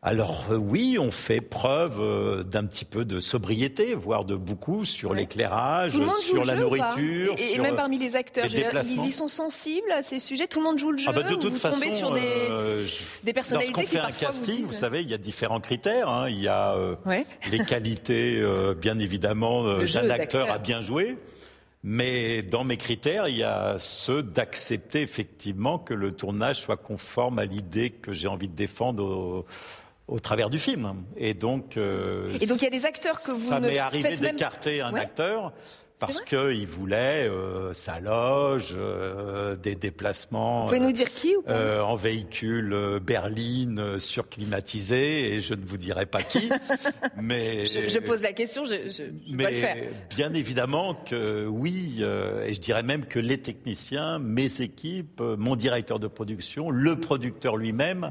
Alors 0.06 0.48
euh, 0.50 0.56
oui, 0.56 0.98
on 1.00 1.10
fait 1.10 1.40
preuve 1.40 1.98
euh, 1.98 2.42
d'un 2.42 2.66
petit 2.66 2.84
peu 2.84 3.06
de 3.06 3.20
sobriété, 3.20 3.94
voire 3.94 4.26
de 4.26 4.36
beaucoup 4.36 4.84
sur 4.84 5.14
l'éclairage, 5.14 5.92
sur 6.20 6.44
la 6.44 6.56
nourriture. 6.56 7.34
Et, 7.38 7.58
même 7.58 7.74
parmi 7.74 7.98
les 7.98 8.14
acteurs, 8.14 8.44
ils 8.44 9.06
y 9.06 9.10
sont 9.10 9.28
sensibles 9.28 9.90
à 9.90 10.02
ces 10.02 10.18
sujets? 10.18 10.46
Tout 10.46 10.60
le 10.60 10.66
monde 10.66 10.78
joue 10.78 10.92
le 10.92 10.98
jeu. 10.98 11.06
Ah 11.08 11.12
bah 11.12 11.22
de 11.22 11.34
toute 11.36 11.56
façon, 11.56 11.88
sur 11.90 12.12
des, 12.12 12.20
euh, 12.20 12.86
des 13.22 13.32
personnalités 13.32 13.72
lorsqu'on 13.72 13.90
fait 13.90 13.98
un 13.98 14.10
casting, 14.10 14.64
vous, 14.66 14.74
savez, 14.74 15.00
il 15.00 15.08
y 15.08 15.14
a 15.14 15.18
différents 15.18 15.60
critères. 15.60 16.10
Hein. 16.10 16.28
Il 16.28 16.38
y 16.38 16.48
a 16.48 16.76
les 17.50 17.64
qualités, 17.64 18.44
bien 18.78 18.98
évidemment, 18.98 19.78
d'un 19.78 20.10
acteur 20.10 20.50
à 20.50 20.58
bien 20.58 20.82
jouer. 20.82 21.16
Mais 21.86 22.42
dans 22.42 22.64
mes 22.64 22.78
critères, 22.78 23.28
il 23.28 23.36
y 23.36 23.42
a 23.42 23.76
ceux 23.78 24.22
d'accepter 24.22 25.02
effectivement 25.02 25.78
que 25.78 25.92
le 25.92 26.12
tournage 26.12 26.60
soit 26.60 26.78
conforme 26.78 27.38
à 27.38 27.44
l'idée 27.44 27.90
que 27.90 28.14
j'ai 28.14 28.26
envie 28.26 28.48
de 28.48 28.54
défendre 28.54 29.04
au, 29.04 29.46
au 30.08 30.18
travers 30.18 30.50
du 30.50 30.58
film. 30.58 31.04
Et 31.16 31.34
donc, 31.34 31.76
euh, 31.76 32.28
et 32.40 32.46
donc 32.46 32.58
il 32.60 32.64
y 32.64 32.66
a 32.66 32.70
des 32.70 32.86
acteurs 32.86 33.22
que 33.22 33.30
vous 33.30 33.48
ça 33.48 33.60
m'est 33.60 33.78
arrivé 33.78 34.16
d'écarter 34.16 34.80
un 34.80 34.94
acteur 34.94 35.52
parce 35.98 36.20
qu'il 36.22 36.66
voulait 36.66 37.28
euh, 37.28 37.72
sa 37.72 38.00
loge, 38.00 38.74
euh, 38.76 39.56
des 39.56 39.74
déplacements. 39.74 40.62
Vous 40.62 40.66
pouvez 40.66 40.80
nous 40.80 40.92
dire 40.92 41.12
qui 41.12 41.36
ou 41.36 41.42
pas 41.42 41.52
euh, 41.52 41.82
En 41.82 41.94
véhicule 41.94 43.00
berline 43.00 43.98
surclimatisé, 43.98 45.34
et 45.34 45.40
je 45.40 45.54
ne 45.54 45.64
vous 45.64 45.76
dirai 45.76 46.06
pas 46.06 46.22
qui. 46.22 46.50
mais 47.16 47.66
je, 47.66 47.88
je, 47.88 47.98
pose 47.98 48.22
la 48.22 48.32
question, 48.32 48.64
je, 48.64 48.88
je, 48.88 49.04
je 49.04 49.34
mais 49.34 49.50
le 49.50 49.56
faire. 49.56 49.76
Bien 50.10 50.34
évidemment 50.34 50.94
que 50.94 51.46
oui, 51.46 52.02
et 52.02 52.52
je 52.52 52.60
dirais 52.60 52.82
même 52.82 53.06
que 53.06 53.18
les 53.18 53.38
techniciens, 53.38 54.18
mes 54.18 54.60
équipes, 54.60 55.20
mon 55.20 55.56
directeur 55.56 55.98
de 55.98 56.08
production, 56.08 56.70
le 56.70 56.96
producteur 56.96 57.56
lui-même 57.56 58.10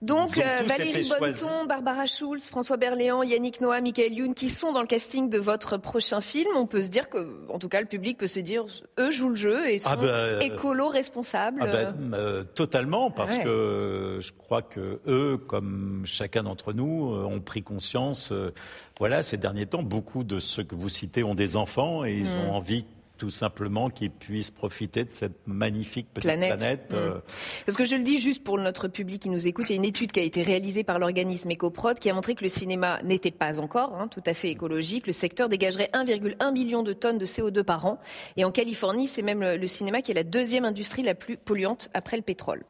donc 0.00 0.38
euh, 0.38 0.62
Valérie 0.64 1.08
Bonneton, 1.18 1.66
Barbara 1.66 2.06
Schulz, 2.06 2.44
François 2.44 2.76
Berléand, 2.76 3.24
Yannick 3.24 3.60
Noah, 3.60 3.80
Michael 3.80 4.12
Youn, 4.12 4.34
qui 4.34 4.48
sont 4.48 4.72
dans 4.72 4.80
le 4.80 4.86
casting 4.86 5.28
de 5.28 5.38
votre 5.38 5.76
prochain 5.76 6.20
film, 6.20 6.50
on 6.56 6.66
peut 6.66 6.82
se 6.82 6.88
dire 6.88 7.08
que, 7.08 7.46
en 7.48 7.58
tout 7.58 7.68
cas, 7.68 7.80
le 7.80 7.86
public 7.86 8.16
peut 8.16 8.28
se 8.28 8.38
dire, 8.38 8.64
eux 9.00 9.10
jouent 9.10 9.30
le 9.30 9.34
jeu 9.34 9.68
et 9.68 9.80
sont 9.80 9.90
ah 9.90 9.96
ben, 9.96 10.06
euh, 10.06 10.40
écolo 10.40 10.88
responsables. 10.88 11.60
Ah 11.62 11.66
ben, 11.66 12.14
euh, 12.14 12.44
totalement, 12.44 13.10
parce 13.10 13.38
que 13.38 14.18
je 14.20 14.32
crois 14.32 14.62
que 14.62 15.00
eux, 15.08 15.36
comme 15.36 16.02
chacun 16.04 16.44
d'entre 16.44 16.72
nous, 16.72 17.12
ont 17.12 17.40
pris 17.40 17.62
conscience. 17.62 18.32
voilà, 18.98 19.22
ces 19.24 19.36
derniers 19.36 19.66
temps, 19.66 19.82
beaucoup 19.82 20.22
de 20.22 20.38
ceux 20.38 20.62
que 20.62 20.76
vous 20.76 20.88
citez 20.88 21.24
ont 21.24 21.34
des 21.34 21.56
enfants 21.56 22.04
et 22.04 22.12
ils 22.12 22.24
mm. 22.24 22.48
ont 22.48 22.52
envie 22.52 22.84
tout 23.18 23.30
simplement 23.30 23.90
qu'ils 23.90 24.10
puissent 24.10 24.50
profiter 24.50 25.04
de 25.04 25.10
cette 25.10 25.46
magnifique 25.46 26.08
petite 26.14 26.30
planète. 26.30 26.92
Euh. 26.94 27.16
Mm. 27.16 27.20
Parce 27.66 27.76
que 27.76 27.84
je 27.84 27.96
le 27.96 28.02
dis 28.02 28.20
juste 28.20 28.44
pour 28.44 28.56
notre 28.56 28.88
public 28.88 29.22
qui 29.22 29.28
nous 29.28 29.46
écoute, 29.46 29.68
il 29.68 29.72
y 29.72 29.76
a 29.76 29.76
une 29.76 29.84
étude 29.84 30.12
qui 30.12 30.20
a 30.20 30.22
été 30.22 30.42
réalisée 30.42 30.84
par 30.84 30.98
l'organisme 30.98 31.50
EcoProd 31.50 31.98
qui 31.98 32.08
a 32.08 32.14
montré 32.14 32.34
que 32.34 32.44
le 32.44 32.48
cinéma 32.48 33.02
n'était 33.02 33.30
pas 33.30 33.58
encore 33.60 33.94
hein, 33.96 34.08
tout 34.08 34.22
à 34.24 34.32
fait 34.32 34.50
écologique. 34.50 35.06
Le 35.06 35.12
secteur 35.12 35.48
dégagerait 35.48 35.90
1,1 35.92 36.52
million 36.52 36.82
de 36.82 36.92
tonnes 36.92 37.18
de 37.18 37.26
CO2 37.26 37.62
par 37.64 37.84
an. 37.84 37.98
Et 38.36 38.44
en 38.44 38.50
Californie, 38.50 39.08
c'est 39.08 39.22
même 39.22 39.40
le 39.40 39.66
cinéma 39.66 40.00
qui 40.00 40.12
est 40.12 40.14
la 40.14 40.24
deuxième 40.24 40.64
industrie 40.64 41.02
la 41.02 41.14
plus 41.14 41.36
polluante 41.36 41.90
après 41.94 42.16
le 42.16 42.22
pétrole. 42.22 42.64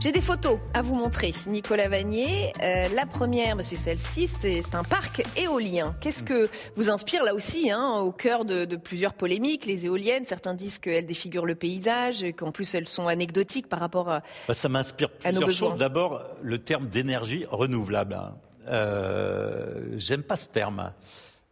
J'ai 0.00 0.12
des 0.12 0.20
photos 0.20 0.58
à 0.74 0.82
vous 0.82 0.94
montrer, 0.94 1.34
Nicolas 1.48 1.88
Vanier. 1.88 2.52
Euh, 2.62 2.86
la 2.94 3.04
première, 3.04 3.56
c'est 3.62 3.74
celle-ci, 3.74 4.28
c'est 4.28 4.74
un 4.76 4.84
parc 4.84 5.24
éolien. 5.36 5.96
Qu'est-ce 6.00 6.22
que 6.22 6.48
vous 6.76 6.88
inspire 6.88 7.24
là 7.24 7.34
aussi, 7.34 7.72
hein, 7.72 7.98
au 7.98 8.12
cœur 8.12 8.44
de, 8.44 8.76
plusieurs 8.76 9.14
polémiques, 9.14 9.66
les 9.66 9.86
éoliennes 9.86 10.24
Certains 10.24 10.54
disent 10.54 10.78
qu'elles 10.78 11.04
défigurent 11.04 11.46
le 11.46 11.56
paysage, 11.56 12.24
qu'en 12.36 12.52
plus 12.52 12.72
elles 12.76 12.86
sont 12.86 13.08
anecdotiques 13.08 13.68
par 13.68 13.80
rapport 13.80 14.08
à, 14.08 14.22
bah, 14.46 14.54
Ça 14.54 14.68
m'inspire 14.68 15.10
plusieurs 15.10 15.50
choses. 15.50 15.76
D'abord, 15.76 16.22
le 16.42 16.58
terme 16.58 16.86
d'énergie 16.86 17.44
renouvelable. 17.50 18.14
Hein. 18.14 18.34
Euh, 18.68 19.80
J'aime 19.96 20.22
pas 20.22 20.36
ce 20.36 20.46
terme. 20.46 20.92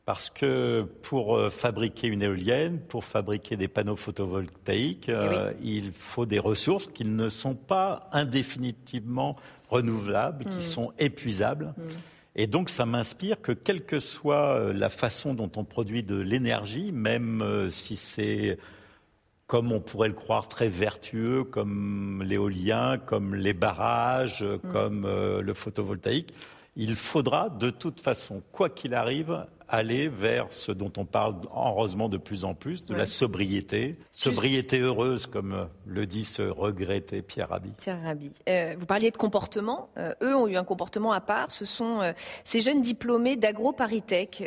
Parce 0.07 0.31
que 0.31 0.83
pour 1.03 1.37
euh, 1.37 1.51
fabriquer 1.51 2.07
une 2.07 2.23
éolienne, 2.23 2.79
pour 2.79 3.05
fabriquer 3.05 3.57
des 3.57 3.67
panneaux 3.67 3.97
photovoltaïques, 3.97 5.09
euh, 5.09 5.53
il 5.61 5.91
faut 5.91 6.27
des 6.27 6.39
ressources 6.39 6.87
qui 6.87 7.05
ne 7.05 7.29
sont 7.29 7.57
pas 7.57 8.09
indéfinitivement 8.13 9.35
renouvelables, 9.69 10.45
qui 10.45 10.59
hmm. 10.59 10.61
sont 10.61 10.93
épuisables. 11.01 11.75
Hmm. 11.77 11.89
Et 12.37 12.47
donc, 12.47 12.71
ça 12.71 12.87
m'inspire 12.87 13.41
que, 13.43 13.51
quelle 13.51 13.85
que 13.85 13.99
soit 13.99 14.55
euh, 14.55 14.73
la 14.73 14.91
façon 14.91 15.35
dont 15.35 15.51
on 15.57 15.65
produit 15.65 16.05
de 16.05 16.15
l'énergie, 16.15 16.93
même 16.93 17.69
si 17.71 17.97
c'est, 17.97 18.59
comme 19.49 19.73
on 19.73 19.81
pourrait 19.81 20.09
le 20.09 20.15
croire, 20.15 20.47
très 20.47 20.69
vertueux, 20.69 21.43
comme 21.43 22.23
l'éolien, 22.23 22.97
comme 22.99 23.35
les 23.35 23.55
barrages, 23.55 24.45
hmm. 24.45 24.71
comme 24.71 25.03
le 25.05 25.55
photovoltaïque, 25.55 26.33
il 26.77 26.95
faudra 26.95 27.49
de 27.49 27.71
toute 27.71 28.01
façon, 28.01 28.41
quoi 28.53 28.71
qu'il 28.71 28.95
arrive, 28.95 29.45
aller 29.69 30.09
vers 30.09 30.47
ce 30.51 30.73
dont 30.73 30.93
on 30.97 31.05
parle 31.05 31.37
heureusement 31.55 32.09
de 32.09 32.17
plus 32.17 32.45
en 32.45 32.55
plus, 32.55 32.87
de 32.87 32.95
la 32.95 33.07
sobriété. 33.07 33.97
Sobriété 34.13 34.79
heureuse, 34.79 35.27
comme 35.27 35.69
le 35.87 36.07
dit 36.07 36.25
ce 36.25 36.43
regretté 36.43 37.23
Pierre 37.23 37.49
Rabhi. 37.49 37.73
Pierre 37.79 38.01
Rabhi. 38.03 38.31
Euh, 38.49 38.75
vous 38.79 38.87
parliez 38.87 39.11
de 39.11 39.17
comportement. 39.17 39.91
Euh, 39.99 40.15
eux 40.23 40.37
ont 40.37 40.47
eu 40.47 40.57
un 40.57 40.65
comportement 40.65 41.13
à 41.13 41.21
part. 41.21 41.51
Ce 41.51 41.65
sont 41.65 42.01
euh, 42.01 42.13
ces 42.45 42.61
jeunes 42.61 42.81
diplômés 42.81 43.37
d'AgroParisTech 43.37 44.43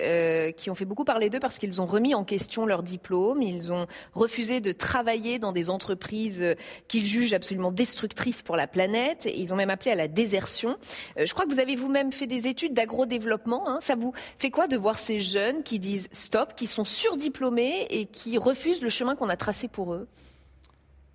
qui 0.56 0.70
ont 0.70 0.76
fait 0.76 0.86
beaucoup 0.86 1.04
parler 1.04 1.30
d'eux 1.30 1.40
parce 1.40 1.58
qu'ils 1.58 1.82
ont 1.82 1.86
remis 1.86 2.16
en 2.16 2.24
question 2.24 2.66
leur 2.66 2.84
diplôme. 2.84 3.42
Ils 3.42 3.72
ont 3.72 3.88
refusé 4.14 4.62
de 4.62 4.72
travailler 4.72 5.40
dans 5.40 5.52
des 5.52 5.70
entreprises 5.70 6.56
qu'ils 6.88 7.06
jugent 7.06 7.34
absolument 7.34 7.72
destructrices 7.72 8.42
pour 8.42 8.56
la 8.56 8.68
planète. 8.68 9.28
ils 9.34 9.54
ont 9.54 9.58
même 9.58 9.70
appelé 9.70 9.92
à 9.92 9.96
la 9.96 10.08
désertion. 10.08 10.78
je 11.18 11.32
crois 11.34 11.46
que 11.46 11.52
vous 11.52 11.60
avez 11.60 11.76
vous-même 11.76 12.12
fait 12.12 12.28
des 12.28 12.48
études 12.48 12.74
d'agrodéveloppement. 12.74 13.68
Hein. 13.68 13.80
Ça 13.82 13.96
vous 13.96 14.14
fait 14.38 14.52
quoi 14.52 14.68
de 14.68 14.78
voir 14.78 14.96
ces 15.10 15.20
jeunes 15.22 15.64
qui 15.64 15.80
disent 15.80 16.08
stop, 16.12 16.54
qui 16.56 16.68
sont 16.68 16.84
surdiplômés 16.84 17.88
et 17.90 18.06
qui 18.06 18.38
refusent 18.38 18.84
le 18.84 18.90
chemin 18.90 19.16
qu'on 19.16 19.28
a 19.30 19.38
tracé 19.38 19.68
pour 19.68 19.96
eux? 19.96 20.08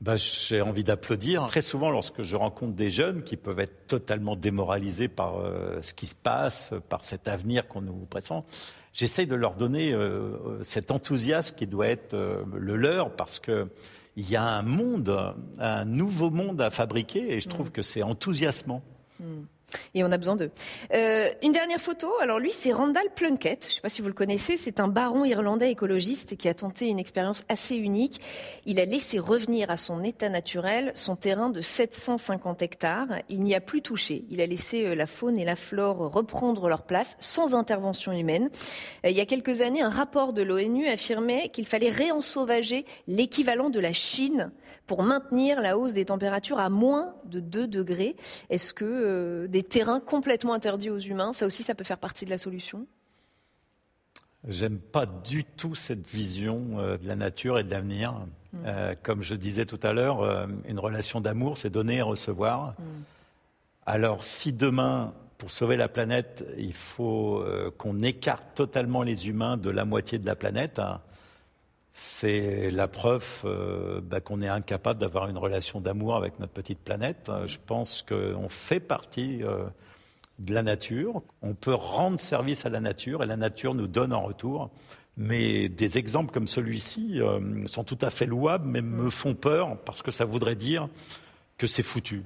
Bah, 0.00 0.16
J'ai 0.16 0.60
envie 0.60 0.82
d'applaudir. 0.82 1.46
Très 1.46 1.62
souvent, 1.62 1.90
lorsque 1.90 2.24
je 2.24 2.34
rencontre 2.34 2.72
des 2.72 2.90
jeunes 2.90 3.22
qui 3.22 3.36
peuvent 3.36 3.60
être 3.60 3.86
totalement 3.86 4.34
démoralisés 4.34 5.06
par 5.06 5.38
euh, 5.38 5.80
ce 5.80 5.94
qui 5.94 6.08
se 6.08 6.16
passe, 6.16 6.74
par 6.88 7.04
cet 7.04 7.28
avenir 7.28 7.68
qu'on 7.68 7.82
nous 7.82 8.04
présente, 8.10 8.44
j'essaye 8.92 9.28
de 9.28 9.36
leur 9.36 9.54
donner 9.54 9.92
euh, 9.92 9.98
euh, 10.00 10.58
cet 10.64 10.90
enthousiasme 10.90 11.54
qui 11.54 11.68
doit 11.68 11.86
être 11.86 12.16
le 12.52 12.74
leur 12.74 13.14
parce 13.14 13.38
que 13.38 13.68
il 14.16 14.28
y 14.28 14.34
a 14.34 14.42
un 14.42 14.62
monde, 14.62 15.36
un 15.60 15.84
nouveau 15.84 16.30
monde 16.30 16.60
à 16.60 16.70
fabriquer 16.70 17.32
et 17.32 17.40
je 17.40 17.48
trouve 17.48 17.68
mm. 17.68 17.72
que 17.72 17.82
c'est 17.82 18.02
enthousiasmant. 18.02 18.82
Mm. 19.20 19.42
Et 19.94 20.04
on 20.04 20.12
a 20.12 20.18
besoin 20.18 20.36
d'eux. 20.36 20.50
Euh, 20.92 21.30
une 21.42 21.52
dernière 21.52 21.80
photo. 21.80 22.12
Alors 22.20 22.38
lui, 22.38 22.52
c'est 22.52 22.72
Randall 22.72 23.08
Plunkett. 23.14 23.64
Je 23.64 23.68
ne 23.68 23.74
sais 23.74 23.80
pas 23.80 23.88
si 23.88 24.02
vous 24.02 24.08
le 24.08 24.14
connaissez. 24.14 24.56
C'est 24.56 24.80
un 24.80 24.88
baron 24.88 25.24
irlandais 25.24 25.70
écologiste 25.70 26.36
qui 26.36 26.48
a 26.48 26.54
tenté 26.54 26.88
une 26.88 26.98
expérience 26.98 27.42
assez 27.48 27.76
unique. 27.76 28.20
Il 28.66 28.80
a 28.80 28.84
laissé 28.84 29.18
revenir 29.18 29.70
à 29.70 29.76
son 29.76 30.02
état 30.02 30.28
naturel 30.28 30.92
son 30.94 31.16
terrain 31.16 31.50
de 31.50 31.60
750 31.60 32.62
hectares. 32.62 33.08
Il 33.28 33.40
n'y 33.40 33.54
a 33.54 33.60
plus 33.60 33.82
touché. 33.82 34.24
Il 34.30 34.40
a 34.40 34.46
laissé 34.46 34.86
euh, 34.86 34.94
la 34.94 35.06
faune 35.06 35.38
et 35.38 35.44
la 35.44 35.56
flore 35.56 36.12
reprendre 36.12 36.68
leur 36.68 36.82
place 36.82 37.16
sans 37.20 37.54
intervention 37.54 38.12
humaine. 38.12 38.50
Euh, 39.04 39.10
il 39.10 39.16
y 39.16 39.20
a 39.20 39.26
quelques 39.26 39.60
années, 39.60 39.82
un 39.82 39.90
rapport 39.90 40.32
de 40.32 40.42
l'ONU 40.42 40.86
affirmait 40.86 41.48
qu'il 41.48 41.66
fallait 41.66 41.90
réensauvager 41.90 42.86
l'équivalent 43.06 43.70
de 43.70 43.80
la 43.80 43.92
Chine 43.92 44.52
pour 44.86 45.02
maintenir 45.02 45.60
la 45.60 45.78
hausse 45.78 45.94
des 45.94 46.04
températures 46.04 46.58
à 46.58 46.68
moins 46.68 47.14
de 47.24 47.40
2 47.40 47.66
degrés. 47.66 48.16
Est-ce 48.50 48.74
que 48.74 49.46
des 49.46 49.62
terrains 49.68 50.00
complètement 50.00 50.54
interdits 50.54 50.90
aux 50.90 50.98
humains, 50.98 51.32
ça 51.32 51.46
aussi, 51.46 51.62
ça 51.62 51.74
peut 51.74 51.84
faire 51.84 51.98
partie 51.98 52.24
de 52.24 52.30
la 52.30 52.38
solution 52.38 52.86
J'aime 54.46 54.78
pas 54.78 55.06
du 55.06 55.42
tout 55.42 55.74
cette 55.74 56.06
vision 56.06 56.78
euh, 56.78 56.98
de 56.98 57.08
la 57.08 57.16
nature 57.16 57.58
et 57.58 57.64
de 57.64 57.70
l'avenir. 57.70 58.12
Mm. 58.52 58.58
Euh, 58.66 58.94
comme 59.02 59.22
je 59.22 59.34
disais 59.34 59.64
tout 59.64 59.80
à 59.82 59.94
l'heure, 59.94 60.46
une 60.68 60.78
relation 60.78 61.20
d'amour, 61.20 61.56
c'est 61.56 61.70
donner 61.70 61.96
et 61.96 62.02
recevoir. 62.02 62.74
Mm. 62.78 62.82
Alors 63.86 64.22
si 64.22 64.52
demain, 64.52 65.14
pour 65.38 65.50
sauver 65.50 65.76
la 65.76 65.88
planète, 65.88 66.44
il 66.58 66.74
faut 66.74 67.44
qu'on 67.78 68.02
écarte 68.02 68.44
totalement 68.54 69.02
les 69.02 69.28
humains 69.28 69.56
de 69.56 69.70
la 69.70 69.84
moitié 69.84 70.18
de 70.18 70.26
la 70.26 70.36
planète, 70.36 70.78
hein, 70.78 71.00
c'est 71.96 72.72
la 72.72 72.88
preuve 72.88 73.42
euh, 73.44 74.00
bah, 74.02 74.20
qu'on 74.20 74.42
est 74.42 74.48
incapable 74.48 74.98
d'avoir 74.98 75.28
une 75.28 75.38
relation 75.38 75.80
d'amour 75.80 76.16
avec 76.16 76.40
notre 76.40 76.52
petite 76.52 76.80
planète. 76.80 77.28
Euh, 77.28 77.46
je 77.46 77.58
pense 77.64 78.02
qu'on 78.02 78.48
fait 78.48 78.80
partie 78.80 79.44
euh, 79.44 79.62
de 80.40 80.52
la 80.52 80.64
nature. 80.64 81.22
On 81.40 81.54
peut 81.54 81.72
rendre 81.72 82.18
service 82.18 82.66
à 82.66 82.68
la 82.68 82.80
nature 82.80 83.22
et 83.22 83.26
la 83.26 83.36
nature 83.36 83.74
nous 83.74 83.86
donne 83.86 84.12
en 84.12 84.22
retour. 84.22 84.72
Mais 85.16 85.68
des 85.68 85.96
exemples 85.96 86.32
comme 86.32 86.48
celui-ci 86.48 87.20
sont 87.66 87.84
tout 87.84 87.98
à 88.00 88.10
fait 88.10 88.26
louables, 88.26 88.66
mais 88.66 88.82
me 88.82 89.10
font 89.10 89.34
peur 89.34 89.78
parce 89.84 90.02
que 90.02 90.10
ça 90.10 90.24
voudrait 90.24 90.56
dire 90.56 90.88
que 91.56 91.68
c'est 91.68 91.84
foutu 91.84 92.24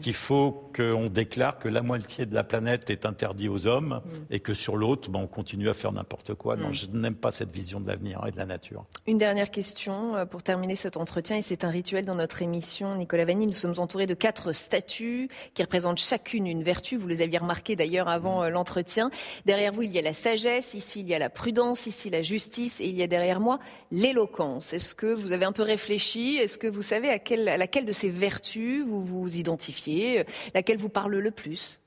qu'il 0.00 0.14
faut 0.14 0.70
qu'on 0.74 1.06
déclare 1.06 1.58
que 1.58 1.68
la 1.68 1.82
moitié 1.82 2.26
de 2.26 2.34
la 2.34 2.44
planète 2.44 2.90
est 2.90 3.06
interdite 3.06 3.48
aux 3.48 3.66
hommes 3.66 4.00
mm. 4.04 4.10
et 4.30 4.40
que 4.40 4.54
sur 4.54 4.76
l'autre, 4.76 5.10
ben, 5.10 5.20
on 5.20 5.26
continue 5.26 5.68
à 5.68 5.74
faire 5.74 5.92
n'importe 5.92 6.34
quoi. 6.34 6.56
Non, 6.56 6.68
mm. 6.68 6.74
je 6.74 6.86
n'aime 6.88 7.14
pas 7.14 7.30
cette 7.30 7.50
vision 7.50 7.80
de 7.80 7.88
l'avenir 7.88 8.22
et 8.26 8.30
de 8.30 8.36
la 8.36 8.46
nature. 8.46 8.84
Une 9.06 9.18
dernière 9.18 9.50
question 9.50 10.16
euh, 10.16 10.26
pour 10.26 10.42
terminer 10.42 10.76
cet 10.76 10.96
entretien, 10.96 11.36
et 11.36 11.42
c'est 11.42 11.64
un 11.64 11.70
rituel 11.70 12.04
dans 12.04 12.14
notre 12.14 12.42
émission. 12.42 12.94
Nicolas 12.96 13.24
Vanni, 13.24 13.46
nous 13.46 13.52
sommes 13.52 13.74
entourés 13.78 14.06
de 14.06 14.14
quatre 14.14 14.52
statues 14.52 15.28
qui 15.54 15.62
représentent 15.62 15.98
chacune 15.98 16.46
une 16.46 16.62
vertu. 16.62 16.96
Vous 16.96 17.08
les 17.08 17.20
aviez 17.20 17.38
remarquées 17.38 17.76
d'ailleurs 17.76 18.08
avant 18.08 18.40
mm. 18.40 18.44
euh, 18.44 18.50
l'entretien. 18.50 19.10
Derrière 19.44 19.72
vous, 19.72 19.82
il 19.82 19.90
y 19.90 19.98
a 19.98 20.02
la 20.02 20.12
sagesse, 20.12 20.74
ici 20.74 21.00
il 21.00 21.08
y 21.08 21.14
a 21.14 21.18
la 21.18 21.30
prudence, 21.30 21.86
ici 21.86 22.10
la 22.10 22.22
justice, 22.22 22.80
et 22.80 22.86
il 22.86 22.96
y 22.96 23.02
a 23.02 23.06
derrière 23.06 23.40
moi 23.40 23.58
l'éloquence. 23.90 24.72
Est-ce 24.72 24.94
que 24.94 25.12
vous 25.12 25.32
avez 25.32 25.44
un 25.44 25.52
peu 25.52 25.62
réfléchi? 25.62 26.36
Est-ce 26.36 26.58
que 26.58 26.66
vous 26.66 26.82
savez 26.82 27.10
à, 27.10 27.18
à 27.52 27.56
laquelle 27.56 27.86
de 27.86 27.92
ces 27.92 28.08
vertus 28.08 28.84
vous 28.84 29.04
vous 29.04 29.36
identifiez 29.36 29.63
euh, 29.88 30.24
laquelle 30.54 30.78
vous 30.78 30.88
parle 30.88 31.16
le 31.16 31.30
plus? 31.30 31.80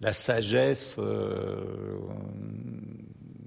La 0.00 0.12
sagesse. 0.12 0.96
Euh, 0.98 1.98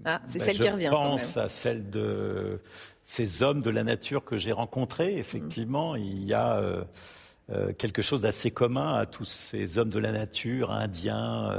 ah, 0.06 0.22
c'est 0.26 0.40
ben, 0.40 0.46
celle 0.46 0.60
qui 0.60 0.70
revient. 0.70 0.86
Je 0.86 0.92
pense 0.92 1.38
à 1.38 1.50
celle 1.50 1.90
de 1.90 2.60
ces 3.04 3.44
hommes 3.44 3.62
de 3.62 3.70
la 3.70 3.84
nature 3.84 4.24
que 4.24 4.38
j'ai 4.38 4.52
rencontrés. 4.52 5.18
Effectivement, 5.18 5.96
il 5.96 6.24
y 6.24 6.34
a. 6.34 6.58
Euh, 6.58 6.84
quelque 7.80 8.04
chose 8.04 8.22
d'assez 8.22 8.52
commun 8.52 8.94
à 8.94 9.08
tous 9.08 9.26
ces 9.26 9.80
hommes 9.80 9.90
de 9.90 9.98
la 9.98 10.12
nature, 10.12 10.70
indiens, 10.70 11.52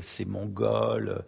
ces 0.00 0.24
mongols, 0.24 1.24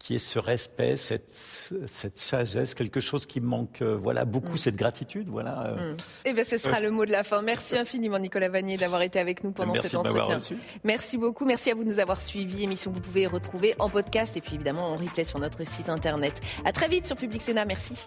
qui 0.00 0.14
est 0.14 0.18
ce 0.18 0.38
respect, 0.38 0.96
cette, 0.96 1.30
cette 1.30 2.16
sagesse, 2.16 2.74
quelque 2.74 3.00
chose 3.00 3.26
qui 3.26 3.40
me 3.40 3.46
manque, 3.46 3.82
euh, 3.82 3.98
voilà, 4.02 4.24
beaucoup, 4.24 4.54
mm. 4.54 4.58
cette 4.58 4.76
gratitude, 4.76 5.28
voilà. 5.28 5.74
Et 5.76 5.80
euh. 5.80 5.92
mm. 5.92 5.96
Eh 6.24 6.32
bien, 6.32 6.42
ce 6.42 6.56
sera 6.56 6.80
le 6.80 6.90
mot 6.90 7.04
de 7.04 7.12
la 7.12 7.22
fin. 7.22 7.42
Merci 7.42 7.76
infiniment, 7.76 8.18
Nicolas 8.18 8.48
Vanier, 8.48 8.78
d'avoir 8.78 9.02
été 9.02 9.20
avec 9.20 9.44
nous 9.44 9.52
pendant 9.52 9.74
cet 9.74 9.94
entretien. 9.94 10.38
Merci 10.84 11.18
beaucoup. 11.18 11.44
Merci 11.44 11.70
à 11.70 11.74
vous 11.74 11.84
de 11.84 11.90
nous 11.90 12.00
avoir 12.00 12.20
suivis. 12.20 12.64
Émission 12.64 12.90
que 12.90 12.96
vous 12.96 13.02
pouvez 13.02 13.26
retrouver 13.26 13.74
en 13.78 13.90
podcast 13.90 14.36
et 14.38 14.40
puis 14.40 14.54
évidemment 14.54 14.88
en 14.88 14.96
replay 14.96 15.24
sur 15.24 15.38
notre 15.38 15.64
site 15.64 15.90
internet. 15.90 16.40
À 16.64 16.72
très 16.72 16.88
vite 16.88 17.06
sur 17.06 17.16
Public 17.16 17.42
Sénat. 17.42 17.66
Merci. 17.66 18.06